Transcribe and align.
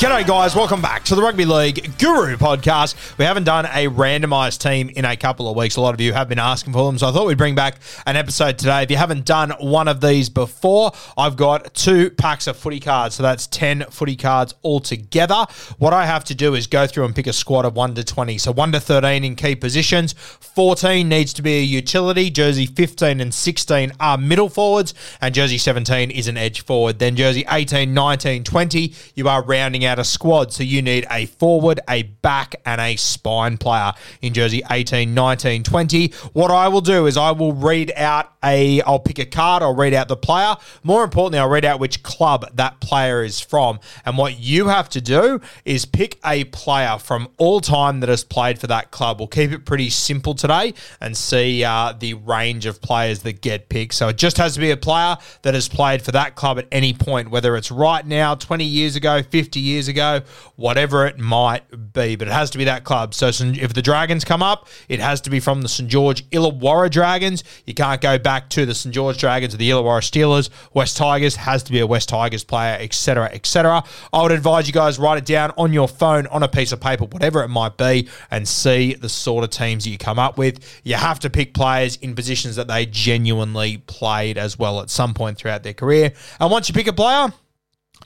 G'day, 0.00 0.26
guys. 0.26 0.56
Welcome 0.56 0.80
back 0.80 1.04
to 1.04 1.14
the 1.14 1.20
Rugby 1.20 1.44
League 1.44 1.98
Guru 1.98 2.38
podcast. 2.38 3.18
We 3.18 3.26
haven't 3.26 3.44
done 3.44 3.66
a 3.66 3.86
randomised 3.88 4.58
team 4.58 4.88
in 4.88 5.04
a 5.04 5.14
couple 5.14 5.46
of 5.46 5.58
weeks. 5.58 5.76
A 5.76 5.82
lot 5.82 5.92
of 5.92 6.00
you 6.00 6.14
have 6.14 6.26
been 6.26 6.38
asking 6.38 6.72
for 6.72 6.86
them, 6.86 6.96
so 6.96 7.06
I 7.06 7.12
thought 7.12 7.26
we'd 7.26 7.36
bring 7.36 7.54
back 7.54 7.76
an 8.06 8.16
episode 8.16 8.56
today. 8.56 8.82
If 8.82 8.90
you 8.90 8.96
haven't 8.96 9.26
done 9.26 9.50
one 9.60 9.88
of 9.88 10.00
these 10.00 10.30
before, 10.30 10.92
I've 11.18 11.36
got 11.36 11.74
two 11.74 12.08
packs 12.12 12.46
of 12.46 12.56
footy 12.56 12.80
cards, 12.80 13.16
so 13.16 13.22
that's 13.22 13.46
10 13.48 13.88
footy 13.90 14.16
cards 14.16 14.54
altogether. 14.64 15.44
What 15.76 15.92
I 15.92 16.06
have 16.06 16.24
to 16.24 16.34
do 16.34 16.54
is 16.54 16.66
go 16.66 16.86
through 16.86 17.04
and 17.04 17.14
pick 17.14 17.26
a 17.26 17.34
squad 17.34 17.66
of 17.66 17.76
1 17.76 17.94
to 17.96 18.02
20. 18.02 18.38
So 18.38 18.52
1 18.52 18.72
to 18.72 18.80
13 18.80 19.22
in 19.22 19.36
key 19.36 19.54
positions, 19.54 20.14
14 20.14 21.10
needs 21.10 21.34
to 21.34 21.42
be 21.42 21.58
a 21.58 21.62
utility, 21.62 22.30
jersey 22.30 22.64
15 22.64 23.20
and 23.20 23.34
16 23.34 23.92
are 24.00 24.16
middle 24.16 24.48
forwards, 24.48 24.94
and 25.20 25.34
jersey 25.34 25.58
17 25.58 26.10
is 26.10 26.26
an 26.26 26.38
edge 26.38 26.64
forward. 26.64 26.98
Then 26.98 27.16
jersey 27.16 27.44
18, 27.50 27.92
19, 27.92 28.44
20, 28.44 28.94
you 29.14 29.28
are 29.28 29.44
rounding 29.44 29.84
out 29.84 29.89
a 29.98 30.04
squad. 30.04 30.52
So 30.52 30.62
you 30.62 30.82
need 30.82 31.06
a 31.10 31.26
forward, 31.26 31.80
a 31.88 32.02
back, 32.02 32.56
and 32.64 32.80
a 32.80 32.96
spine 32.96 33.58
player 33.58 33.92
in 34.22 34.34
jersey 34.34 34.62
18, 34.70 35.12
19, 35.14 35.62
20. 35.62 36.08
What 36.32 36.50
I 36.50 36.68
will 36.68 36.80
do 36.80 37.06
is 37.06 37.16
I 37.16 37.32
will 37.32 37.52
read 37.52 37.92
out 37.96 38.32
a, 38.42 38.80
I'll 38.82 38.98
pick 38.98 39.18
a 39.18 39.26
card, 39.26 39.62
I'll 39.62 39.74
read 39.74 39.94
out 39.94 40.08
the 40.08 40.16
player. 40.16 40.56
More 40.82 41.04
importantly, 41.04 41.38
I'll 41.38 41.48
read 41.48 41.64
out 41.64 41.80
which 41.80 42.02
club 42.02 42.46
that 42.54 42.80
player 42.80 43.22
is 43.22 43.40
from. 43.40 43.80
And 44.04 44.16
what 44.16 44.38
you 44.38 44.68
have 44.68 44.88
to 44.90 45.00
do 45.00 45.40
is 45.64 45.84
pick 45.84 46.18
a 46.24 46.44
player 46.44 46.98
from 46.98 47.28
all 47.38 47.60
time 47.60 48.00
that 48.00 48.08
has 48.08 48.24
played 48.24 48.58
for 48.58 48.66
that 48.68 48.90
club. 48.90 49.18
We'll 49.18 49.28
keep 49.28 49.52
it 49.52 49.64
pretty 49.64 49.90
simple 49.90 50.34
today 50.34 50.74
and 51.00 51.16
see 51.16 51.64
uh, 51.64 51.94
the 51.98 52.14
range 52.14 52.66
of 52.66 52.80
players 52.80 53.20
that 53.20 53.40
get 53.40 53.68
picked. 53.68 53.94
So 53.94 54.08
it 54.08 54.16
just 54.16 54.38
has 54.38 54.54
to 54.54 54.60
be 54.60 54.70
a 54.70 54.76
player 54.76 55.16
that 55.42 55.54
has 55.54 55.68
played 55.68 56.02
for 56.02 56.12
that 56.12 56.34
club 56.34 56.58
at 56.58 56.66
any 56.72 56.92
point, 56.92 57.30
whether 57.30 57.56
it's 57.56 57.70
right 57.70 58.06
now, 58.06 58.34
20 58.34 58.64
years 58.64 58.96
ago, 58.96 59.22
50 59.22 59.60
years 59.60 59.79
ago, 59.88 60.20
whatever 60.56 61.06
it 61.06 61.18
might 61.18 61.92
be. 61.92 62.16
But 62.16 62.28
it 62.28 62.32
has 62.32 62.50
to 62.50 62.58
be 62.58 62.64
that 62.64 62.84
club. 62.84 63.14
So 63.14 63.28
if 63.28 63.72
the 63.72 63.82
Dragons 63.82 64.24
come 64.24 64.42
up, 64.42 64.68
it 64.88 65.00
has 65.00 65.20
to 65.22 65.30
be 65.30 65.40
from 65.40 65.62
the 65.62 65.68
St 65.68 65.88
George 65.88 66.28
Illawarra 66.30 66.90
Dragons. 66.90 67.44
You 67.66 67.74
can't 67.74 68.00
go 68.00 68.18
back 68.18 68.48
to 68.50 68.66
the 68.66 68.74
St 68.74 68.94
George 68.94 69.18
Dragons 69.18 69.54
or 69.54 69.56
the 69.56 69.70
Illawarra 69.70 70.00
Steelers. 70.00 70.50
West 70.74 70.96
Tigers 70.96 71.36
has 71.36 71.62
to 71.64 71.72
be 71.72 71.80
a 71.80 71.86
West 71.86 72.08
Tigers 72.08 72.44
player, 72.44 72.76
etc., 72.80 73.30
etc. 73.32 73.82
I 74.12 74.22
would 74.22 74.32
advise 74.32 74.66
you 74.66 74.72
guys 74.72 74.98
write 74.98 75.18
it 75.18 75.24
down 75.24 75.52
on 75.56 75.72
your 75.72 75.88
phone, 75.88 76.26
on 76.28 76.42
a 76.42 76.48
piece 76.48 76.72
of 76.72 76.80
paper, 76.80 77.04
whatever 77.04 77.42
it 77.42 77.48
might 77.48 77.76
be, 77.76 78.08
and 78.30 78.46
see 78.46 78.94
the 78.94 79.08
sort 79.08 79.44
of 79.44 79.50
teams 79.50 79.84
that 79.84 79.90
you 79.90 79.98
come 79.98 80.18
up 80.18 80.38
with. 80.38 80.80
You 80.84 80.94
have 80.94 81.20
to 81.20 81.30
pick 81.30 81.54
players 81.54 81.96
in 81.96 82.14
positions 82.14 82.56
that 82.56 82.68
they 82.68 82.86
genuinely 82.86 83.78
played 83.78 84.38
as 84.38 84.58
well 84.58 84.80
at 84.80 84.90
some 84.90 85.14
point 85.14 85.38
throughout 85.38 85.62
their 85.62 85.74
career. 85.74 86.12
And 86.38 86.50
once 86.50 86.68
you 86.68 86.74
pick 86.74 86.86
a 86.86 86.92
player, 86.92 87.32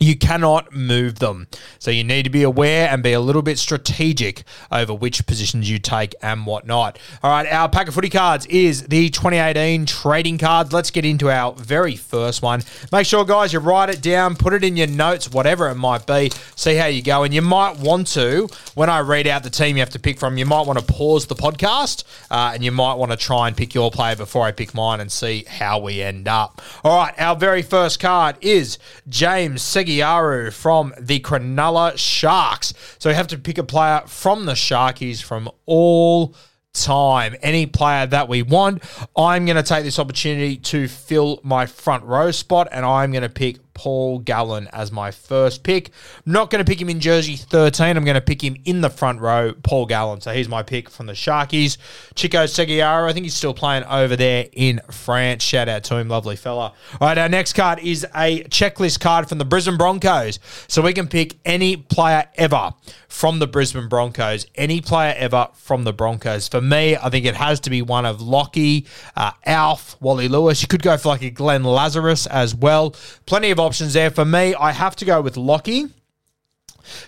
you 0.00 0.16
cannot 0.16 0.72
move 0.72 1.18
them. 1.18 1.46
So 1.78 1.90
you 1.90 2.04
need 2.04 2.24
to 2.24 2.30
be 2.30 2.42
aware 2.42 2.88
and 2.88 3.02
be 3.02 3.12
a 3.12 3.20
little 3.20 3.42
bit 3.42 3.58
strategic 3.58 4.44
over 4.70 4.92
which 4.92 5.24
positions 5.26 5.70
you 5.70 5.78
take 5.78 6.14
and 6.22 6.46
whatnot. 6.46 6.98
All 7.22 7.30
right, 7.30 7.46
our 7.50 7.68
pack 7.68 7.88
of 7.88 7.94
footy 7.94 8.10
cards 8.10 8.46
is 8.46 8.82
the 8.84 9.10
2018 9.10 9.86
trading 9.86 10.38
cards. 10.38 10.72
Let's 10.72 10.90
get 10.90 11.04
into 11.04 11.30
our 11.30 11.52
very 11.52 11.96
first 11.96 12.42
one. 12.42 12.62
Make 12.92 13.06
sure, 13.06 13.24
guys, 13.24 13.52
you 13.52 13.60
write 13.60 13.90
it 13.90 14.02
down, 14.02 14.36
put 14.36 14.52
it 14.52 14.64
in 14.64 14.76
your 14.76 14.86
notes, 14.86 15.30
whatever 15.30 15.68
it 15.68 15.76
might 15.76 16.06
be. 16.06 16.30
See 16.56 16.74
how 16.74 16.86
you 16.86 17.02
go. 17.02 17.22
And 17.22 17.32
you 17.32 17.42
might 17.42 17.78
want 17.78 18.08
to, 18.08 18.48
when 18.74 18.90
I 18.90 19.00
read 19.00 19.26
out 19.26 19.42
the 19.42 19.50
team 19.50 19.76
you 19.76 19.80
have 19.80 19.90
to 19.90 19.98
pick 19.98 20.18
from, 20.18 20.38
you 20.38 20.46
might 20.46 20.66
want 20.66 20.78
to 20.78 20.84
pause 20.84 21.26
the 21.26 21.34
podcast 21.34 22.04
uh, 22.30 22.52
and 22.54 22.64
you 22.64 22.72
might 22.72 22.94
want 22.94 23.12
to 23.12 23.16
try 23.16 23.48
and 23.48 23.56
pick 23.56 23.74
your 23.74 23.90
player 23.90 24.16
before 24.16 24.44
I 24.44 24.52
pick 24.52 24.74
mine 24.74 25.00
and 25.00 25.10
see 25.10 25.44
how 25.48 25.78
we 25.78 26.02
end 26.02 26.28
up. 26.28 26.60
All 26.82 26.96
right, 26.96 27.14
our 27.18 27.36
very 27.36 27.62
first 27.62 28.00
card 28.00 28.36
is 28.40 28.78
James 29.08 29.62
Segeyaro 29.84 30.52
from 30.52 30.94
the 30.98 31.20
Cronulla 31.20 31.96
Sharks. 31.96 32.74
So 32.98 33.10
we 33.10 33.14
have 33.14 33.28
to 33.28 33.38
pick 33.38 33.58
a 33.58 33.64
player 33.64 34.02
from 34.06 34.46
the 34.46 34.52
Sharkies 34.52 35.22
from 35.22 35.50
all 35.66 36.34
time. 36.72 37.36
Any 37.42 37.66
player 37.66 38.06
that 38.06 38.28
we 38.28 38.42
want. 38.42 38.82
I'm 39.16 39.44
going 39.46 39.56
to 39.56 39.62
take 39.62 39.84
this 39.84 39.98
opportunity 39.98 40.56
to 40.56 40.88
fill 40.88 41.40
my 41.42 41.66
front 41.66 42.04
row 42.04 42.30
spot, 42.30 42.68
and 42.72 42.84
I'm 42.84 43.12
going 43.12 43.22
to 43.22 43.28
pick 43.28 43.58
Paul 43.74 44.20
Gallen 44.20 44.68
as 44.72 44.90
my 44.90 45.10
first 45.10 45.62
pick. 45.62 45.90
Not 46.24 46.50
going 46.50 46.64
to 46.64 46.68
pick 46.68 46.80
him 46.80 46.88
in 46.88 47.00
jersey 47.00 47.36
13. 47.36 47.96
I'm 47.96 48.04
going 48.04 48.14
to 48.14 48.20
pick 48.20 48.42
him 48.42 48.56
in 48.64 48.80
the 48.80 48.90
front 48.90 49.20
row, 49.20 49.52
Paul 49.62 49.86
Gallen. 49.86 50.20
So 50.20 50.32
he's 50.32 50.48
my 50.48 50.62
pick 50.62 50.88
from 50.88 51.06
the 51.06 51.12
Sharkies. 51.12 51.76
Chico 52.14 52.44
Segeyaro, 52.44 53.08
I 53.08 53.12
think 53.12 53.24
he's 53.24 53.34
still 53.34 53.54
playing 53.54 53.84
over 53.84 54.16
there 54.16 54.46
in 54.52 54.80
France. 54.90 55.42
Shout 55.42 55.68
out 55.68 55.84
to 55.84 55.96
him, 55.96 56.08
lovely 56.08 56.36
fella. 56.36 56.72
All 57.00 57.08
right, 57.08 57.18
our 57.18 57.28
next 57.28 57.54
card 57.54 57.80
is 57.80 58.06
a 58.14 58.44
checklist 58.44 59.00
card 59.00 59.28
from 59.28 59.38
the 59.38 59.44
Brisbane 59.44 59.76
Broncos. 59.76 60.38
So 60.68 60.82
we 60.82 60.92
can 60.92 61.08
pick 61.08 61.36
any 61.44 61.76
player 61.76 62.24
ever 62.36 62.72
from 63.08 63.38
the 63.38 63.46
Brisbane 63.46 63.88
Broncos, 63.88 64.46
any 64.56 64.80
player 64.80 65.14
ever 65.16 65.48
from 65.54 65.84
the 65.84 65.92
Broncos. 65.92 66.48
For 66.48 66.60
me, 66.60 66.96
I 66.96 67.10
think 67.10 67.26
it 67.26 67.36
has 67.36 67.60
to 67.60 67.70
be 67.70 67.80
one 67.80 68.06
of 68.06 68.20
Lockie, 68.20 68.86
uh, 69.16 69.30
Alf, 69.46 69.96
Wally 70.00 70.28
Lewis. 70.28 70.62
You 70.62 70.68
could 70.68 70.82
go 70.82 70.96
for 70.96 71.10
like 71.10 71.22
a 71.22 71.30
Glenn 71.30 71.62
Lazarus 71.62 72.26
as 72.26 72.54
well. 72.54 72.94
Plenty 73.26 73.50
of 73.50 73.60
options 73.64 73.94
there. 73.94 74.10
For 74.10 74.24
me, 74.24 74.54
I 74.54 74.72
have 74.72 74.96
to 74.96 75.04
go 75.04 75.20
with 75.20 75.36
Lockie. 75.36 75.86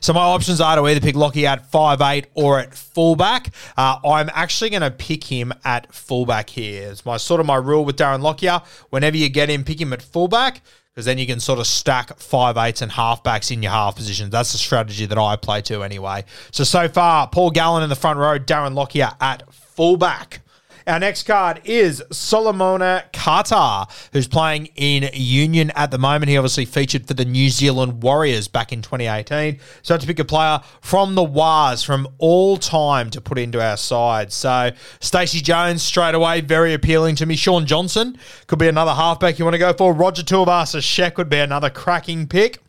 So 0.01 0.13
my 0.13 0.21
options 0.21 0.61
are 0.61 0.77
to 0.77 0.87
either 0.87 1.01
pick 1.01 1.15
Lockie 1.17 1.47
at 1.47 1.71
five 1.71 2.01
eight 2.01 2.27
or 2.35 2.59
at 2.59 2.75
fullback. 2.75 3.53
Uh, 3.77 3.99
I'm 4.05 4.31
actually 4.33 4.71
going 4.71 4.83
to 4.83 4.91
pick 4.91 5.25
him 5.25 5.53
at 5.65 5.93
fullback 5.95 6.51
here. 6.51 6.91
It's 6.91 7.05
my 7.05 7.19
sort 7.19 7.41
of 7.41 7.47
my 7.47 7.57
rule 7.57 7.85
with 7.85 7.97
Darren 7.97 8.23
Lockyer. 8.23 8.63
Whenever 8.91 9.17
you 9.17 9.29
get 9.29 9.51
him, 9.51 9.65
pick 9.65 9.81
him 9.81 9.93
at 9.93 10.03
fullback 10.03 10.63
because 10.95 11.05
then 11.05 11.19
you 11.19 11.27
can 11.27 11.41
sort 11.41 11.59
of 11.59 11.67
stack 11.67 12.19
five 12.19 12.57
eights 12.57 12.81
and 12.81 12.91
halfbacks 12.91 13.51
in 13.51 13.63
your 13.63 13.73
half 13.73 13.97
positions. 13.97 14.31
That's 14.31 14.53
the 14.53 14.59
strategy 14.59 15.05
that 15.05 15.19
I 15.19 15.37
play 15.37 15.61
to 15.63 15.83
anyway. 15.83 16.25
So 16.53 16.65
so 16.65 16.89
far, 16.89 17.29
Paul 17.29 17.51
Gallen 17.51 17.83
in 17.83 17.91
the 17.91 17.97
front 17.97 18.19
row, 18.19 18.39
Darren 18.39 18.75
Lockyer 18.75 19.11
at 19.21 19.53
fullback. 19.53 20.41
Our 20.87 21.01
next 21.01 21.25
card 21.25 21.63
is 21.65 22.01
Solomone 22.13 23.03
Kata, 23.13 23.93
who's 24.13 24.29
playing 24.29 24.67
in 24.77 25.11
Union 25.15 25.73
at 25.75 25.91
the 25.91 25.99
moment. 25.99 26.29
He 26.29 26.37
obviously 26.37 26.65
featured 26.65 27.09
for 27.09 27.15
the 27.15 27.25
New 27.25 27.51
Zealand 27.51 28.05
Warriors 28.05 28.47
back 28.47 28.73
in 28.73 28.83
2018. 28.83 29.59
So 29.83 29.99
to 29.99 30.07
pick 30.07 30.21
a 30.21 30.25
player 30.25 30.61
from 30.81 31.17
the 31.17 31.25
Wars 31.25 31.83
from 31.83 32.07
all 32.19 32.57
time 32.57 33.11
to 33.11 33.21
put 33.21 33.37
into 33.37 33.61
our 33.61 33.77
side. 33.77 34.33
So 34.33 34.71
Stacey 35.01 35.41
Jones 35.41 35.83
straight 35.83 36.15
away, 36.15 36.41
very 36.41 36.73
appealing 36.73 37.17
to 37.17 37.27
me. 37.27 37.35
Shaun 37.35 37.67
Johnson 37.67 38.17
could 38.47 38.61
be 38.61 38.69
another 38.69 38.95
halfback 38.95 39.41
you 39.41 39.45
want 39.45 39.55
to 39.55 39.59
go 39.59 39.73
for. 39.73 39.93
Roger 39.93 40.23
Tuivasa-Sheck 40.23 41.17
would 41.17 41.29
be 41.29 41.39
another 41.39 41.69
cracking 41.69 42.29
pick. 42.29 42.61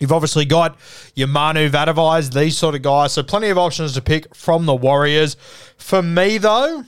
You've 0.00 0.10
obviously 0.10 0.46
got 0.46 0.76
your 1.14 1.28
Manu 1.28 1.68
Vatuvei, 1.68 2.34
these 2.34 2.58
sort 2.58 2.74
of 2.74 2.82
guys. 2.82 3.12
So 3.12 3.22
plenty 3.22 3.50
of 3.50 3.58
options 3.58 3.92
to 3.92 4.02
pick 4.02 4.34
from 4.34 4.66
the 4.66 4.74
Warriors. 4.74 5.36
For 5.76 6.02
me, 6.02 6.38
though, 6.38 6.84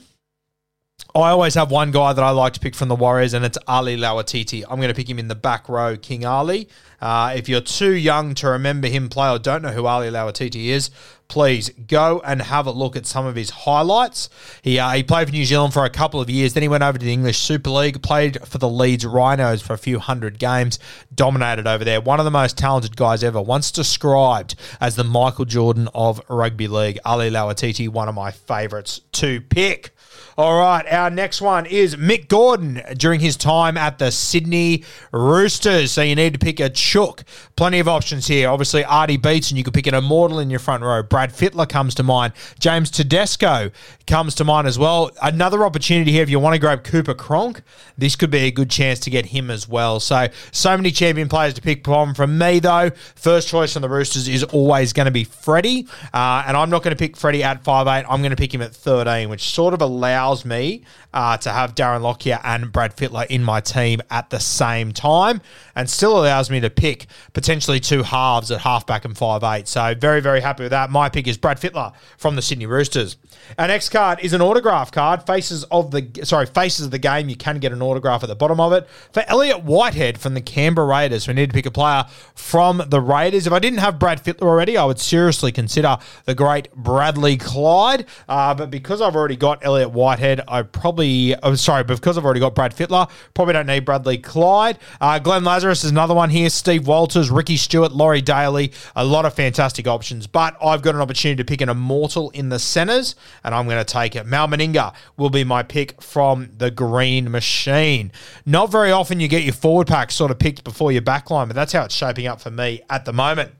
I 1.15 1.29
always 1.29 1.53
have 1.53 1.69
one 1.69 1.91
guy 1.91 2.11
that 2.11 2.23
I 2.23 2.31
like 2.31 2.53
to 2.53 2.59
pick 2.59 2.73
from 2.73 2.87
the 2.87 2.95
Warriors, 2.95 3.35
and 3.35 3.45
it's 3.45 3.59
Ali 3.67 3.97
Lauitiiti. 3.97 4.63
I'm 4.67 4.77
going 4.77 4.87
to 4.87 4.95
pick 4.95 5.07
him 5.07 5.19
in 5.19 5.27
the 5.27 5.35
back 5.35 5.69
row, 5.69 5.95
King 5.95 6.25
Ali. 6.25 6.67
Uh, 6.99 7.33
if 7.35 7.47
you're 7.47 7.61
too 7.61 7.91
young 7.91 8.33
to 8.33 8.47
remember 8.47 8.87
him 8.87 9.09
play 9.09 9.29
or 9.29 9.37
don't 9.37 9.61
know 9.61 9.73
who 9.73 9.85
Ali 9.85 10.07
Lauitiiti 10.07 10.69
is, 10.69 10.89
please 11.27 11.69
go 11.69 12.19
and 12.25 12.41
have 12.41 12.65
a 12.65 12.71
look 12.71 12.95
at 12.95 13.05
some 13.05 13.27
of 13.27 13.35
his 13.35 13.51
highlights. 13.51 14.27
He, 14.63 14.79
uh, 14.79 14.89
he 14.91 15.03
played 15.03 15.27
for 15.27 15.33
New 15.33 15.45
Zealand 15.45 15.73
for 15.73 15.85
a 15.85 15.89
couple 15.89 16.19
of 16.19 16.31
years. 16.31 16.53
Then 16.53 16.63
he 16.63 16.67
went 16.67 16.83
over 16.83 16.97
to 16.97 17.05
the 17.05 17.13
English 17.13 17.37
Super 17.37 17.69
League, 17.69 18.01
played 18.01 18.43
for 18.47 18.57
the 18.57 18.69
Leeds 18.69 19.05
Rhinos 19.05 19.61
for 19.61 19.73
a 19.73 19.77
few 19.77 19.99
hundred 19.99 20.39
games, 20.39 20.79
dominated 21.13 21.67
over 21.67 21.83
there. 21.83 22.01
One 22.01 22.19
of 22.19 22.25
the 22.25 22.31
most 22.31 22.57
talented 22.57 22.95
guys 22.95 23.23
ever. 23.23 23.39
Once 23.39 23.69
described 23.69 24.55
as 24.81 24.95
the 24.95 25.03
Michael 25.03 25.45
Jordan 25.45 25.89
of 25.93 26.21
rugby 26.27 26.67
league. 26.67 26.97
Ali 27.05 27.29
Lauitiiti, 27.29 27.87
one 27.87 28.09
of 28.09 28.15
my 28.15 28.31
favourites 28.31 29.01
to 29.11 29.41
pick. 29.41 29.92
All 30.35 30.59
right, 30.59 30.83
our 30.91 31.11
next 31.11 31.41
one 31.41 31.67
is 31.67 31.95
Mick 31.95 32.27
Gordon 32.27 32.81
during 32.97 33.19
his 33.19 33.37
time 33.37 33.77
at 33.77 33.99
the 33.99 34.11
Sydney 34.11 34.83
Roosters. 35.11 35.91
So 35.91 36.01
you 36.01 36.15
need 36.15 36.33
to 36.33 36.39
pick 36.39 36.59
a 36.59 36.71
chook. 36.71 37.23
Plenty 37.55 37.79
of 37.79 37.87
options 37.87 38.25
here. 38.25 38.49
Obviously, 38.49 38.83
Artie 38.83 39.17
Beats, 39.17 39.51
and 39.51 39.59
you 39.59 39.63
could 39.63 39.75
pick 39.75 39.85
an 39.85 39.93
immortal 39.93 40.39
in 40.39 40.49
your 40.49 40.59
front 40.59 40.81
row. 40.81 41.03
Brad 41.03 41.31
Fittler 41.31 41.69
comes 41.69 41.93
to 41.95 42.03
mind. 42.03 42.33
James 42.59 42.89
Tedesco 42.89 43.69
comes 44.07 44.33
to 44.35 44.43
mind 44.43 44.67
as 44.67 44.79
well. 44.79 45.11
Another 45.21 45.63
opportunity 45.65 46.11
here 46.11 46.23
if 46.23 46.31
you 46.31 46.39
want 46.39 46.55
to 46.55 46.59
grab 46.59 46.83
Cooper 46.83 47.13
Cronk, 47.13 47.61
this 47.97 48.15
could 48.15 48.31
be 48.31 48.39
a 48.39 48.51
good 48.51 48.71
chance 48.71 48.99
to 49.01 49.11
get 49.11 49.27
him 49.27 49.51
as 49.51 49.69
well. 49.69 49.99
So, 49.99 50.29
so 50.51 50.75
many 50.75 50.89
champion 50.89 51.29
players 51.29 51.53
to 51.53 51.61
pick 51.61 51.85
from. 51.85 52.15
From 52.15 52.39
me, 52.39 52.57
though, 52.59 52.89
first 53.15 53.49
choice 53.49 53.75
on 53.75 53.83
the 53.83 53.89
Roosters 53.89 54.27
is 54.27 54.43
always 54.43 54.93
going 54.93 55.05
to 55.05 55.11
be 55.11 55.25
Freddie. 55.25 55.87
Uh, 56.11 56.43
and 56.47 56.57
I'm 56.57 56.71
not 56.71 56.81
going 56.81 56.95
to 56.95 56.99
pick 56.99 57.15
Freddie 57.15 57.43
at 57.43 57.63
5'8. 57.63 58.05
I'm 58.09 58.21
going 58.21 58.31
to 58.31 58.35
pick 58.35 58.51
him 58.53 58.63
at 58.63 58.73
13, 58.73 59.29
which 59.29 59.51
sort 59.51 59.75
of 59.75 59.81
allows 59.81 60.02
allows 60.03 60.43
me 60.43 60.83
uh, 61.13 61.37
to 61.37 61.49
have 61.49 61.75
Darren 61.75 62.01
Lockyer 62.01 62.39
and 62.43 62.71
Brad 62.71 62.95
Fittler 62.95 63.25
in 63.27 63.41
my 63.41 63.61
team 63.61 64.01
at 64.09 64.29
the 64.31 64.39
same 64.39 64.91
time 64.91 65.41
and 65.75 65.89
still 65.89 66.19
allows 66.19 66.49
me 66.49 66.59
to 66.59 66.69
pick 66.69 67.07
potentially 67.31 67.79
two 67.79 68.03
halves 68.03 68.51
at 68.51 68.61
halfback 68.61 69.05
and 69.05 69.17
five 69.17 69.43
eight. 69.43 69.67
So 69.67 69.95
very, 69.95 70.19
very 70.19 70.41
happy 70.41 70.63
with 70.63 70.71
that. 70.71 70.89
My 70.89 71.07
pick 71.07 71.27
is 71.27 71.37
Brad 71.37 71.57
Fittler 71.57 71.93
from 72.17 72.35
the 72.35 72.41
Sydney 72.41 72.65
Roosters. 72.65 73.15
Our 73.57 73.67
next 73.67 73.89
card 73.89 74.19
is 74.21 74.33
an 74.33 74.41
autograph 74.41 74.91
card. 74.91 75.25
Faces 75.25 75.63
of 75.65 75.91
the 75.91 76.09
sorry, 76.23 76.47
faces 76.47 76.85
of 76.85 76.91
the 76.91 76.99
game. 76.99 77.29
You 77.29 77.37
can 77.37 77.59
get 77.59 77.71
an 77.71 77.81
autograph 77.81 78.23
at 78.23 78.27
the 78.27 78.35
bottom 78.35 78.59
of 78.59 78.73
it. 78.73 78.87
For 79.13 79.23
Elliot 79.27 79.63
Whitehead 79.63 80.17
from 80.17 80.33
the 80.33 80.41
Canberra 80.41 80.87
Raiders. 80.87 81.27
We 81.27 81.33
need 81.33 81.49
to 81.49 81.53
pick 81.53 81.65
a 81.65 81.71
player 81.71 82.05
from 82.35 82.83
the 82.87 82.99
Raiders. 82.99 83.47
If 83.47 83.53
I 83.53 83.59
didn't 83.59 83.79
have 83.79 83.99
Brad 83.99 84.21
Fittler 84.21 84.47
already, 84.47 84.77
I 84.77 84.83
would 84.83 84.99
seriously 84.99 85.51
consider 85.51 85.97
the 86.25 86.35
great 86.35 86.73
Bradley 86.75 87.37
Clyde. 87.37 88.05
Uh, 88.27 88.53
but 88.53 88.69
because 88.69 89.01
I've 89.01 89.15
already 89.15 89.37
got 89.37 89.63
Elliot 89.63 89.91
Whitehead, 89.93 90.41
I 90.47 90.63
probably 90.63 91.33
I'm 91.35 91.39
oh, 91.43 91.55
sorry, 91.55 91.83
but 91.83 91.95
because 91.97 92.17
I've 92.17 92.25
already 92.25 92.39
got 92.39 92.55
Brad 92.55 92.75
Fittler, 92.75 93.09
probably 93.33 93.53
don't 93.53 93.67
need 93.67 93.85
Bradley 93.85 94.17
Clyde. 94.17 94.79
Uh, 94.99 95.19
Glenn 95.19 95.43
Lazarus 95.43 95.83
is 95.83 95.91
another 95.91 96.13
one 96.13 96.29
here. 96.29 96.49
Steve 96.49 96.87
Walters, 96.87 97.29
Ricky 97.29 97.57
Stuart, 97.57 97.91
Laurie 97.91 98.21
Daly, 98.21 98.71
A 98.95 99.05
lot 99.05 99.25
of 99.25 99.33
fantastic 99.33 99.87
options. 99.87 100.27
But 100.27 100.57
I've 100.61 100.81
got 100.81 100.95
an 100.95 101.01
opportunity 101.01 101.37
to 101.37 101.45
pick 101.45 101.61
an 101.61 101.69
immortal 101.69 102.29
in 102.31 102.49
the 102.49 102.59
centres 102.59 103.15
and 103.43 103.53
I'm 103.53 103.65
going 103.67 103.83
to 103.83 103.91
take 103.93 104.15
it. 104.15 104.25
Mal 104.25 104.47
Meninga 104.47 104.93
will 105.17 105.29
be 105.29 105.43
my 105.43 105.63
pick 105.63 106.01
from 106.01 106.49
the 106.57 106.71
Green 106.71 107.31
Machine. 107.31 108.11
Not 108.45 108.71
very 108.71 108.91
often 108.91 109.19
you 109.19 109.27
get 109.27 109.43
your 109.43 109.53
forward 109.53 109.87
pack 109.87 110.11
sort 110.11 110.31
of 110.31 110.39
picked 110.39 110.63
before 110.63 110.91
your 110.91 111.01
backline, 111.01 111.47
but 111.47 111.55
that's 111.55 111.73
how 111.73 111.83
it's 111.85 111.95
shaping 111.95 112.27
up 112.27 112.41
for 112.41 112.51
me 112.51 112.81
at 112.89 113.05
the 113.05 113.13
moment. 113.13 113.51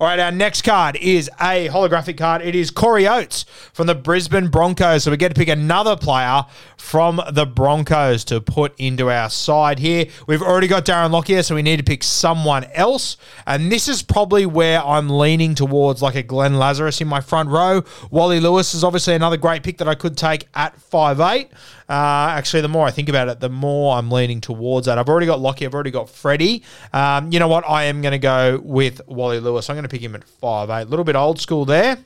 All 0.00 0.06
right, 0.06 0.18
our 0.18 0.32
next 0.32 0.62
card 0.62 0.96
is 0.96 1.28
a 1.40 1.68
holographic 1.68 2.16
card. 2.18 2.42
It 2.42 2.54
is 2.54 2.70
Corey 2.70 3.06
Oates 3.06 3.44
from 3.72 3.86
the 3.86 3.94
Brisbane 3.94 4.48
Broncos. 4.48 5.04
So 5.04 5.10
we 5.10 5.16
get 5.16 5.28
to 5.28 5.34
pick 5.34 5.48
another 5.48 5.96
player 5.96 6.44
from 6.78 7.20
the 7.32 7.44
Broncos 7.44 8.24
to 8.24 8.40
put 8.40 8.74
into 8.78 9.10
our 9.10 9.28
side 9.28 9.78
here. 9.78 10.06
We've 10.26 10.42
already 10.42 10.68
got 10.68 10.84
Darren 10.84 11.10
Lockyer, 11.10 11.42
so 11.42 11.54
we 11.54 11.62
need 11.62 11.76
to 11.76 11.82
pick 11.82 12.02
someone 12.02 12.64
else. 12.72 13.16
And 13.46 13.70
this 13.70 13.88
is 13.88 14.02
probably 14.02 14.46
where 14.46 14.82
I'm 14.82 15.10
leaning 15.10 15.54
towards 15.54 16.00
like 16.00 16.14
a 16.14 16.22
Glenn 16.22 16.58
Lazarus 16.58 17.00
in 17.00 17.08
my 17.08 17.20
front 17.20 17.50
row. 17.50 17.84
Wally 18.10 18.40
Lewis 18.40 18.74
is 18.74 18.84
obviously 18.84 19.14
another 19.14 19.36
great 19.36 19.62
pick 19.62 19.78
that 19.78 19.88
I 19.88 19.94
could 19.94 20.16
take 20.16 20.48
at 20.54 20.80
five 20.80 21.20
eight. 21.20 21.50
Uh, 21.88 22.28
actually, 22.30 22.60
the 22.60 22.68
more 22.68 22.86
I 22.86 22.90
think 22.90 23.08
about 23.08 23.28
it, 23.28 23.40
the 23.40 23.48
more 23.48 23.96
I'm 23.96 24.10
leaning 24.10 24.40
towards 24.40 24.86
that. 24.86 24.98
I've 24.98 25.08
already 25.08 25.26
got 25.26 25.40
Lockie, 25.40 25.66
I've 25.66 25.74
already 25.74 25.90
got 25.90 26.08
Freddie. 26.08 26.62
Um, 26.92 27.32
you 27.32 27.38
know 27.38 27.48
what? 27.48 27.68
I 27.68 27.84
am 27.84 28.02
going 28.02 28.12
to 28.12 28.18
go 28.18 28.60
with 28.62 29.00
Wally 29.06 29.40
Lewis. 29.40 29.68
I'm 29.68 29.76
going 29.76 29.84
to 29.84 29.88
pick 29.88 30.02
him 30.02 30.14
at 30.14 30.24
five 30.24 30.70
eight. 30.70 30.82
A 30.82 30.90
little 30.90 31.04
bit 31.04 31.16
old 31.16 31.40
school 31.40 31.64
there 31.64 31.98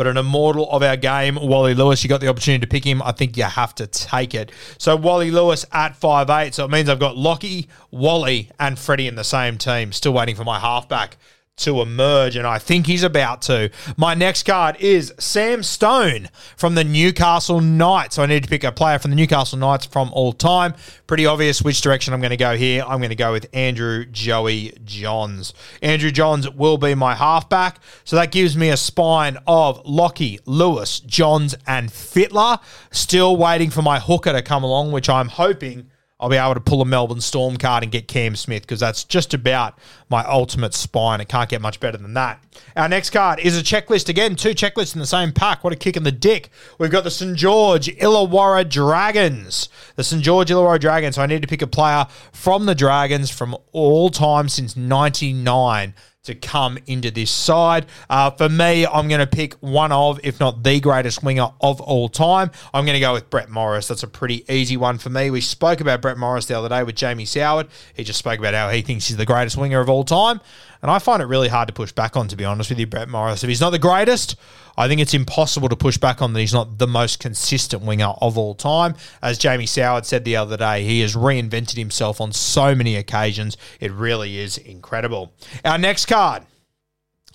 but 0.00 0.06
an 0.06 0.16
immortal 0.16 0.66
of 0.70 0.82
our 0.82 0.96
game, 0.96 1.34
Wally 1.34 1.74
Lewis. 1.74 2.02
You 2.02 2.08
got 2.08 2.22
the 2.22 2.28
opportunity 2.28 2.62
to 2.62 2.66
pick 2.66 2.84
him. 2.84 3.02
I 3.02 3.12
think 3.12 3.36
you 3.36 3.42
have 3.44 3.74
to 3.74 3.86
take 3.86 4.34
it. 4.34 4.50
So 4.78 4.96
Wally 4.96 5.30
Lewis 5.30 5.66
at 5.72 5.94
five 5.94 6.30
eight. 6.30 6.54
So 6.54 6.64
it 6.64 6.70
means 6.70 6.88
I've 6.88 6.98
got 6.98 7.18
Lockie, 7.18 7.68
Wally, 7.90 8.50
and 8.58 8.78
Freddie 8.78 9.08
in 9.08 9.16
the 9.16 9.24
same 9.24 9.58
team. 9.58 9.92
Still 9.92 10.14
waiting 10.14 10.36
for 10.36 10.44
my 10.44 10.58
halfback 10.58 11.18
to 11.60 11.82
emerge, 11.82 12.36
and 12.36 12.46
I 12.46 12.58
think 12.58 12.86
he's 12.86 13.02
about 13.02 13.42
to. 13.42 13.70
My 13.96 14.14
next 14.14 14.44
card 14.44 14.76
is 14.80 15.12
Sam 15.18 15.62
Stone 15.62 16.28
from 16.56 16.74
the 16.74 16.84
Newcastle 16.84 17.60
Knights. 17.60 18.16
So 18.16 18.22
I 18.22 18.26
need 18.26 18.42
to 18.42 18.48
pick 18.48 18.64
a 18.64 18.72
player 18.72 18.98
from 18.98 19.10
the 19.10 19.16
Newcastle 19.16 19.58
Knights 19.58 19.86
from 19.86 20.10
all 20.12 20.32
time. 20.32 20.74
Pretty 21.06 21.26
obvious 21.26 21.62
which 21.62 21.80
direction 21.80 22.14
I'm 22.14 22.20
going 22.20 22.30
to 22.30 22.36
go 22.36 22.56
here. 22.56 22.82
I'm 22.82 22.98
going 22.98 23.10
to 23.10 23.14
go 23.14 23.32
with 23.32 23.46
Andrew 23.52 24.06
Joey 24.06 24.72
Johns. 24.84 25.52
Andrew 25.82 26.10
Johns 26.10 26.48
will 26.50 26.78
be 26.78 26.94
my 26.94 27.14
halfback. 27.14 27.78
So 28.04 28.16
that 28.16 28.32
gives 28.32 28.56
me 28.56 28.70
a 28.70 28.76
spine 28.76 29.36
of 29.46 29.82
Lockie, 29.84 30.40
Lewis, 30.46 31.00
Johns, 31.00 31.54
and 31.66 31.90
Fittler. 31.90 32.60
Still 32.90 33.36
waiting 33.36 33.70
for 33.70 33.82
my 33.82 34.00
hooker 34.00 34.32
to 34.32 34.42
come 34.42 34.64
along, 34.64 34.92
which 34.92 35.08
I'm 35.08 35.28
hoping 35.28 35.90
I'll 36.20 36.28
be 36.28 36.36
able 36.36 36.54
to 36.54 36.60
pull 36.60 36.82
a 36.82 36.84
Melbourne 36.84 37.22
Storm 37.22 37.56
card 37.56 37.82
and 37.82 37.90
get 37.90 38.06
Cam 38.06 38.36
Smith 38.36 38.62
because 38.62 38.78
that's 38.78 39.04
just 39.04 39.32
about 39.32 39.78
my 40.10 40.22
ultimate 40.24 40.74
spine. 40.74 41.20
It 41.20 41.28
can't 41.28 41.48
get 41.48 41.62
much 41.62 41.80
better 41.80 41.96
than 41.96 42.12
that. 42.12 42.44
Our 42.76 42.90
next 42.90 43.10
card 43.10 43.40
is 43.40 43.58
a 43.58 43.62
checklist 43.62 44.10
again, 44.10 44.36
two 44.36 44.50
checklists 44.50 44.94
in 44.94 45.00
the 45.00 45.06
same 45.06 45.32
pack. 45.32 45.64
What 45.64 45.72
a 45.72 45.76
kick 45.76 45.96
in 45.96 46.02
the 46.02 46.12
dick. 46.12 46.50
We've 46.78 46.90
got 46.90 47.04
the 47.04 47.10
St. 47.10 47.36
George 47.36 47.88
Illawarra 47.96 48.68
Dragons. 48.68 49.70
The 49.96 50.04
St. 50.04 50.22
George 50.22 50.50
Illawarra 50.50 50.78
Dragons. 50.78 51.16
So 51.16 51.22
I 51.22 51.26
need 51.26 51.40
to 51.40 51.48
pick 51.48 51.62
a 51.62 51.66
player 51.66 52.06
from 52.32 52.66
the 52.66 52.74
Dragons 52.74 53.30
from 53.30 53.56
all 53.72 54.10
time 54.10 54.50
since 54.50 54.76
99 54.76 55.94
to 56.24 56.34
come 56.34 56.78
into 56.86 57.10
this 57.10 57.30
side. 57.30 57.86
Uh, 58.10 58.30
for 58.30 58.48
me, 58.48 58.86
I'm 58.86 59.08
going 59.08 59.20
to 59.20 59.26
pick 59.26 59.54
one 59.54 59.90
of, 59.90 60.20
if 60.22 60.38
not 60.38 60.62
the 60.62 60.78
greatest 60.78 61.22
winger 61.22 61.48
of 61.60 61.80
all 61.80 62.08
time. 62.10 62.50
I'm 62.74 62.84
going 62.84 62.94
to 62.94 63.00
go 63.00 63.14
with 63.14 63.30
Brett 63.30 63.48
Morris. 63.48 63.88
That's 63.88 64.02
a 64.02 64.08
pretty 64.08 64.44
easy 64.52 64.76
one 64.76 64.98
for 64.98 65.08
me. 65.08 65.30
We 65.30 65.40
spoke 65.40 65.80
about 65.80 66.02
Brett 66.02 66.18
Morris 66.18 66.46
the 66.46 66.58
other 66.58 66.68
day 66.68 66.82
with 66.82 66.94
Jamie 66.94 67.24
Soward. 67.24 67.68
He 67.94 68.04
just 68.04 68.18
spoke 68.18 68.38
about 68.38 68.52
how 68.52 68.68
he 68.68 68.82
thinks 68.82 69.08
he's 69.08 69.16
the 69.16 69.24
greatest 69.24 69.56
winger 69.56 69.80
of 69.80 69.88
all 69.88 70.04
time. 70.04 70.40
And 70.82 70.90
I 70.90 70.98
find 70.98 71.22
it 71.22 71.26
really 71.26 71.48
hard 71.48 71.68
to 71.68 71.74
push 71.74 71.92
back 71.92 72.16
on, 72.16 72.28
to 72.28 72.36
be 72.36 72.44
honest 72.44 72.70
with 72.70 72.78
you, 72.78 72.86
Brett 72.86 73.08
Morris. 73.08 73.44
If 73.44 73.48
he's 73.48 73.60
not 73.60 73.70
the 73.70 73.78
greatest, 73.78 74.36
I 74.78 74.88
think 74.88 75.00
it's 75.00 75.12
impossible 75.12 75.68
to 75.68 75.76
push 75.76 75.98
back 75.98 76.22
on 76.22 76.32
that 76.32 76.40
he's 76.40 76.54
not 76.54 76.78
the 76.78 76.86
most 76.86 77.20
consistent 77.20 77.82
winger 77.82 78.14
of 78.20 78.38
all 78.38 78.54
time. 78.54 78.94
As 79.22 79.36
Jamie 79.36 79.66
Soward 79.66 80.06
said 80.06 80.24
the 80.24 80.36
other 80.36 80.56
day, 80.56 80.84
he 80.84 81.00
has 81.00 81.14
reinvented 81.14 81.76
himself 81.76 82.20
on 82.20 82.32
so 82.32 82.74
many 82.74 82.96
occasions. 82.96 83.56
It 83.78 83.92
really 83.92 84.38
is 84.38 84.56
incredible. 84.56 85.32
Our 85.64 85.76
next 85.76 86.06
card 86.06 86.44